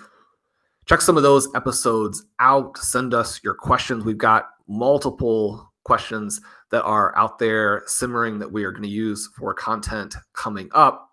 Check 0.85 1.01
some 1.01 1.16
of 1.16 1.23
those 1.23 1.49
episodes 1.55 2.27
out. 2.40 2.77
Send 2.77 3.14
us 3.14 3.40
your 3.42 3.55
questions. 3.55 4.05
We've 4.05 4.18
got 4.18 4.51
multiple 4.68 5.73
questions 5.85 6.42
that 6.70 6.83
are 6.83 7.16
out 7.16 7.38
there 7.38 7.85
simmering 7.87 8.38
that 8.38 8.53
we 8.53 8.64
are 8.64 8.70
going 8.70 8.83
to 8.83 8.88
use 8.90 9.31
for 9.35 9.55
content 9.55 10.14
coming 10.35 10.68
up. 10.75 11.09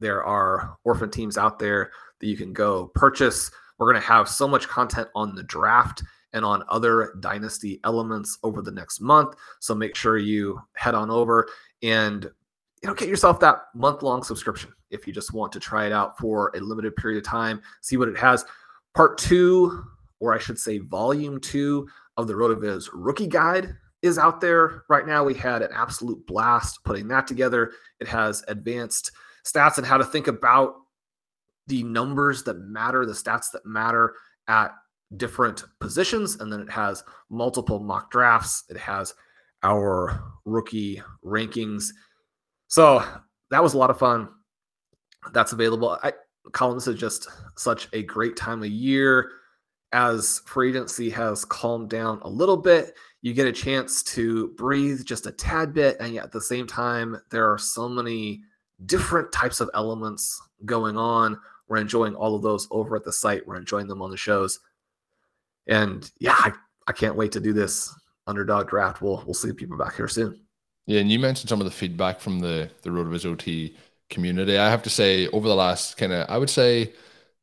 There 0.00 0.22
are 0.22 0.76
orphan 0.84 1.10
teams 1.10 1.38
out 1.38 1.58
there 1.58 1.92
that 2.20 2.26
you 2.26 2.36
can 2.36 2.52
go 2.52 2.88
purchase. 2.94 3.50
We're 3.78 3.90
going 3.90 4.02
to 4.02 4.06
have 4.06 4.28
so 4.28 4.46
much 4.46 4.68
content 4.68 5.08
on 5.14 5.34
the 5.34 5.44
draft 5.44 6.02
and 6.36 6.44
on 6.44 6.62
other 6.68 7.14
dynasty 7.20 7.80
elements 7.82 8.38
over 8.42 8.62
the 8.62 8.70
next 8.70 9.00
month. 9.00 9.34
So 9.58 9.74
make 9.74 9.96
sure 9.96 10.18
you 10.18 10.60
head 10.76 10.94
on 10.94 11.10
over 11.10 11.48
and 11.82 12.24
you 12.82 12.88
know 12.88 12.94
get 12.94 13.08
yourself 13.08 13.40
that 13.40 13.62
month 13.74 14.02
long 14.02 14.22
subscription 14.22 14.72
if 14.90 15.06
you 15.06 15.12
just 15.12 15.32
want 15.32 15.50
to 15.52 15.60
try 15.60 15.86
it 15.86 15.92
out 15.92 16.18
for 16.18 16.52
a 16.54 16.60
limited 16.60 16.94
period 16.94 17.18
of 17.18 17.24
time, 17.24 17.60
see 17.80 17.96
what 17.96 18.08
it 18.08 18.18
has. 18.18 18.44
Part 18.94 19.18
two, 19.18 19.82
or 20.20 20.34
I 20.34 20.38
should 20.38 20.58
say 20.58 20.78
volume 20.78 21.40
two 21.40 21.88
of 22.16 22.26
the 22.26 22.34
RotoViz 22.34 22.88
rookie 22.92 23.26
guide 23.26 23.74
is 24.02 24.18
out 24.18 24.40
there 24.40 24.84
right 24.88 25.06
now. 25.06 25.24
We 25.24 25.34
had 25.34 25.62
an 25.62 25.70
absolute 25.74 26.24
blast 26.26 26.84
putting 26.84 27.08
that 27.08 27.26
together. 27.26 27.72
It 27.98 28.08
has 28.08 28.44
advanced 28.46 29.10
stats 29.44 29.78
and 29.78 29.86
how 29.86 29.96
to 29.96 30.04
think 30.04 30.28
about 30.28 30.74
the 31.66 31.82
numbers 31.82 32.44
that 32.44 32.58
matter, 32.58 33.04
the 33.04 33.12
stats 33.12 33.50
that 33.52 33.66
matter 33.66 34.14
at 34.48 34.72
different 35.16 35.64
positions, 35.80 36.36
and 36.40 36.52
then 36.52 36.60
it 36.60 36.70
has 36.70 37.04
multiple 37.30 37.78
mock 37.78 38.10
drafts. 38.10 38.64
It 38.68 38.76
has 38.76 39.14
our 39.62 40.22
rookie 40.44 41.02
rankings. 41.24 41.86
So 42.68 43.04
that 43.50 43.62
was 43.62 43.74
a 43.74 43.78
lot 43.78 43.90
of 43.90 43.98
fun. 43.98 44.28
That's 45.32 45.52
available. 45.52 45.98
I, 46.02 46.12
Colm, 46.50 46.74
this 46.74 46.86
is 46.86 46.98
just 46.98 47.28
such 47.56 47.88
a 47.92 48.02
great 48.02 48.36
time 48.36 48.62
of 48.62 48.68
year. 48.68 49.30
As 49.92 50.42
free 50.46 50.70
agency 50.70 51.10
has 51.10 51.44
calmed 51.44 51.88
down 51.88 52.18
a 52.22 52.28
little 52.28 52.56
bit, 52.56 52.94
you 53.22 53.32
get 53.32 53.46
a 53.46 53.52
chance 53.52 54.02
to 54.02 54.48
breathe 54.56 55.04
just 55.04 55.26
a 55.26 55.32
tad 55.32 55.72
bit. 55.72 55.96
And 56.00 56.14
yet 56.14 56.24
at 56.24 56.32
the 56.32 56.40
same 56.40 56.66
time, 56.66 57.20
there 57.30 57.50
are 57.50 57.58
so 57.58 57.88
many 57.88 58.42
different 58.84 59.32
types 59.32 59.60
of 59.60 59.70
elements 59.74 60.40
going 60.64 60.96
on. 60.96 61.38
We're 61.68 61.78
enjoying 61.78 62.14
all 62.14 62.34
of 62.34 62.42
those 62.42 62.68
over 62.70 62.94
at 62.96 63.04
the 63.04 63.12
site. 63.12 63.46
We're 63.46 63.56
enjoying 63.56 63.88
them 63.88 64.02
on 64.02 64.10
the 64.10 64.16
shows. 64.16 64.60
And 65.66 66.10
yeah, 66.18 66.34
I, 66.36 66.52
I 66.86 66.92
can't 66.92 67.16
wait 67.16 67.32
to 67.32 67.40
do 67.40 67.52
this 67.52 67.92
underdog 68.26 68.68
draft. 68.68 69.02
We'll 69.02 69.22
we'll 69.24 69.34
see 69.34 69.52
people 69.52 69.76
back 69.76 69.96
here 69.96 70.08
soon. 70.08 70.40
Yeah, 70.86 71.00
and 71.00 71.10
you 71.10 71.18
mentioned 71.18 71.48
some 71.48 71.60
of 71.60 71.64
the 71.64 71.70
feedback 71.70 72.20
from 72.20 72.38
the 72.38 72.70
the 72.82 72.90
RotoViz 72.90 73.26
OT 73.26 73.76
community. 74.08 74.58
I 74.58 74.70
have 74.70 74.82
to 74.84 74.90
say, 74.90 75.28
over 75.28 75.48
the 75.48 75.54
last 75.54 75.96
kind 75.96 76.12
of, 76.12 76.28
I 76.28 76.38
would 76.38 76.50
say, 76.50 76.92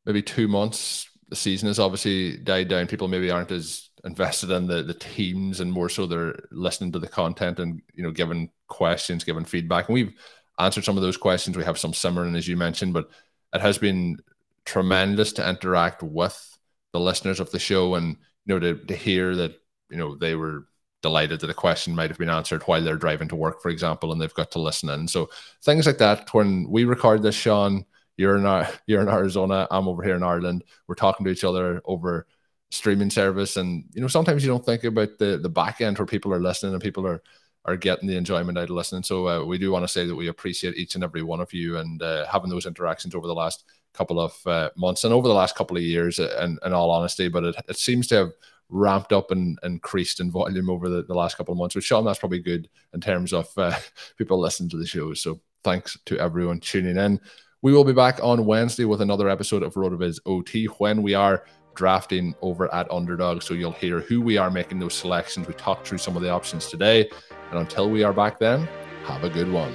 maybe 0.06 0.22
two 0.22 0.48
months, 0.48 1.08
the 1.28 1.36
season 1.36 1.68
has 1.68 1.78
obviously 1.78 2.38
died 2.38 2.68
down. 2.68 2.86
People 2.86 3.08
maybe 3.08 3.30
aren't 3.30 3.52
as 3.52 3.90
invested 4.04 4.50
in 4.50 4.66
the 4.66 4.82
the 4.82 4.94
teams, 4.94 5.60
and 5.60 5.70
more 5.70 5.88
so 5.88 6.06
they're 6.06 6.38
listening 6.50 6.92
to 6.92 6.98
the 6.98 7.08
content 7.08 7.58
and 7.58 7.82
you 7.94 8.02
know 8.02 8.10
giving 8.10 8.50
questions, 8.68 9.24
giving 9.24 9.44
feedback. 9.44 9.88
And 9.88 9.94
we've 9.94 10.14
answered 10.58 10.84
some 10.84 10.96
of 10.96 11.02
those 11.02 11.16
questions. 11.16 11.56
We 11.56 11.64
have 11.64 11.78
some 11.78 11.92
simmering, 11.92 12.36
as 12.36 12.48
you 12.48 12.56
mentioned, 12.56 12.94
but 12.94 13.10
it 13.52 13.60
has 13.60 13.78
been 13.78 14.18
tremendous 14.64 15.32
to 15.34 15.48
interact 15.48 16.02
with 16.02 16.53
the 16.94 17.00
listeners 17.00 17.40
of 17.40 17.50
the 17.50 17.58
show 17.58 17.96
and 17.96 18.16
you 18.46 18.54
know 18.54 18.58
to, 18.60 18.76
to 18.86 18.94
hear 18.94 19.34
that 19.34 19.60
you 19.90 19.98
know 19.98 20.14
they 20.14 20.36
were 20.36 20.66
delighted 21.02 21.40
that 21.40 21.50
a 21.50 21.54
question 21.54 21.94
might 21.94 22.08
have 22.08 22.18
been 22.18 22.30
answered 22.30 22.62
while 22.62 22.82
they're 22.82 22.96
driving 22.96 23.28
to 23.28 23.36
work, 23.36 23.60
for 23.60 23.68
example, 23.68 24.10
and 24.10 24.18
they've 24.18 24.32
got 24.32 24.50
to 24.50 24.58
listen 24.58 24.88
in. 24.88 25.06
So 25.06 25.28
things 25.62 25.86
like 25.86 25.98
that. 25.98 26.32
When 26.32 26.66
we 26.70 26.84
record 26.84 27.22
this, 27.22 27.34
Shawn, 27.34 27.84
you're 28.16 28.36
in 28.36 28.66
you're 28.86 29.02
in 29.02 29.08
Arizona, 29.08 29.66
I'm 29.70 29.88
over 29.88 30.02
here 30.02 30.14
in 30.14 30.22
Ireland. 30.22 30.64
We're 30.86 30.94
talking 30.94 31.24
to 31.26 31.32
each 31.32 31.44
other 31.44 31.82
over 31.84 32.26
streaming 32.70 33.10
service, 33.10 33.56
and 33.56 33.84
you 33.92 34.00
know 34.00 34.08
sometimes 34.08 34.44
you 34.44 34.50
don't 34.50 34.64
think 34.64 34.84
about 34.84 35.18
the 35.18 35.36
the 35.36 35.48
back 35.48 35.80
end 35.80 35.98
where 35.98 36.06
people 36.06 36.32
are 36.32 36.40
listening 36.40 36.74
and 36.74 36.82
people 36.82 37.06
are 37.06 37.22
are 37.64 37.76
getting 37.76 38.08
the 38.08 38.16
enjoyment 38.16 38.56
out 38.56 38.64
of 38.64 38.70
listening. 38.70 39.02
So 39.02 39.26
uh, 39.26 39.44
we 39.44 39.58
do 39.58 39.72
want 39.72 39.84
to 39.84 39.92
say 39.92 40.06
that 40.06 40.14
we 40.14 40.28
appreciate 40.28 40.76
each 40.76 40.94
and 40.94 41.02
every 41.02 41.22
one 41.22 41.40
of 41.40 41.52
you 41.52 41.78
and 41.78 42.00
uh, 42.02 42.26
having 42.26 42.50
those 42.50 42.66
interactions 42.66 43.14
over 43.14 43.26
the 43.26 43.34
last 43.34 43.64
couple 43.94 44.20
of 44.20 44.46
uh, 44.46 44.70
months 44.76 45.04
and 45.04 45.14
over 45.14 45.28
the 45.28 45.34
last 45.34 45.56
couple 45.56 45.76
of 45.76 45.82
years. 45.82 46.18
And 46.18 46.58
uh, 46.62 46.66
in 46.66 46.72
all 46.72 46.90
honesty, 46.90 47.28
but 47.28 47.44
it, 47.44 47.56
it 47.68 47.78
seems 47.78 48.06
to 48.08 48.14
have 48.16 48.30
ramped 48.68 49.12
up 49.12 49.30
and 49.30 49.58
increased 49.62 50.20
in 50.20 50.30
volume 50.30 50.68
over 50.68 50.88
the, 50.88 51.02
the 51.02 51.14
last 51.14 51.36
couple 51.36 51.52
of 51.52 51.58
months, 51.58 51.74
which 51.74 51.84
Shawn, 51.84 52.04
that's 52.04 52.18
probably 52.18 52.40
good 52.40 52.68
in 52.92 53.00
terms 53.00 53.32
of 53.32 53.48
uh, 53.56 53.74
people 54.18 54.38
listening 54.38 54.68
to 54.70 54.76
the 54.76 54.86
show. 54.86 55.14
So 55.14 55.40
thanks 55.62 55.98
to 56.06 56.18
everyone 56.18 56.60
tuning 56.60 56.96
in. 56.96 57.20
We 57.62 57.72
will 57.72 57.84
be 57.84 57.92
back 57.92 58.20
on 58.22 58.44
Wednesday 58.44 58.84
with 58.84 59.00
another 59.00 59.28
episode 59.28 59.62
of 59.62 59.74
RotoViz 59.74 60.20
OT 60.26 60.66
when 60.66 61.02
we 61.02 61.14
are 61.14 61.44
drafting 61.74 62.34
over 62.42 62.72
at 62.74 62.90
Underdog. 62.90 63.42
So 63.42 63.54
you'll 63.54 63.72
hear 63.72 64.00
who 64.00 64.20
we 64.20 64.36
are 64.36 64.50
making 64.50 64.78
those 64.78 64.94
selections. 64.94 65.48
We 65.48 65.54
talked 65.54 65.88
through 65.88 65.98
some 65.98 66.16
of 66.16 66.22
the 66.22 66.30
options 66.30 66.68
today. 66.68 67.08
And 67.50 67.58
until 67.58 67.90
we 67.90 68.02
are 68.02 68.12
back 68.12 68.38
then, 68.38 68.68
have 69.06 69.24
a 69.24 69.30
good 69.30 69.50
one. 69.50 69.74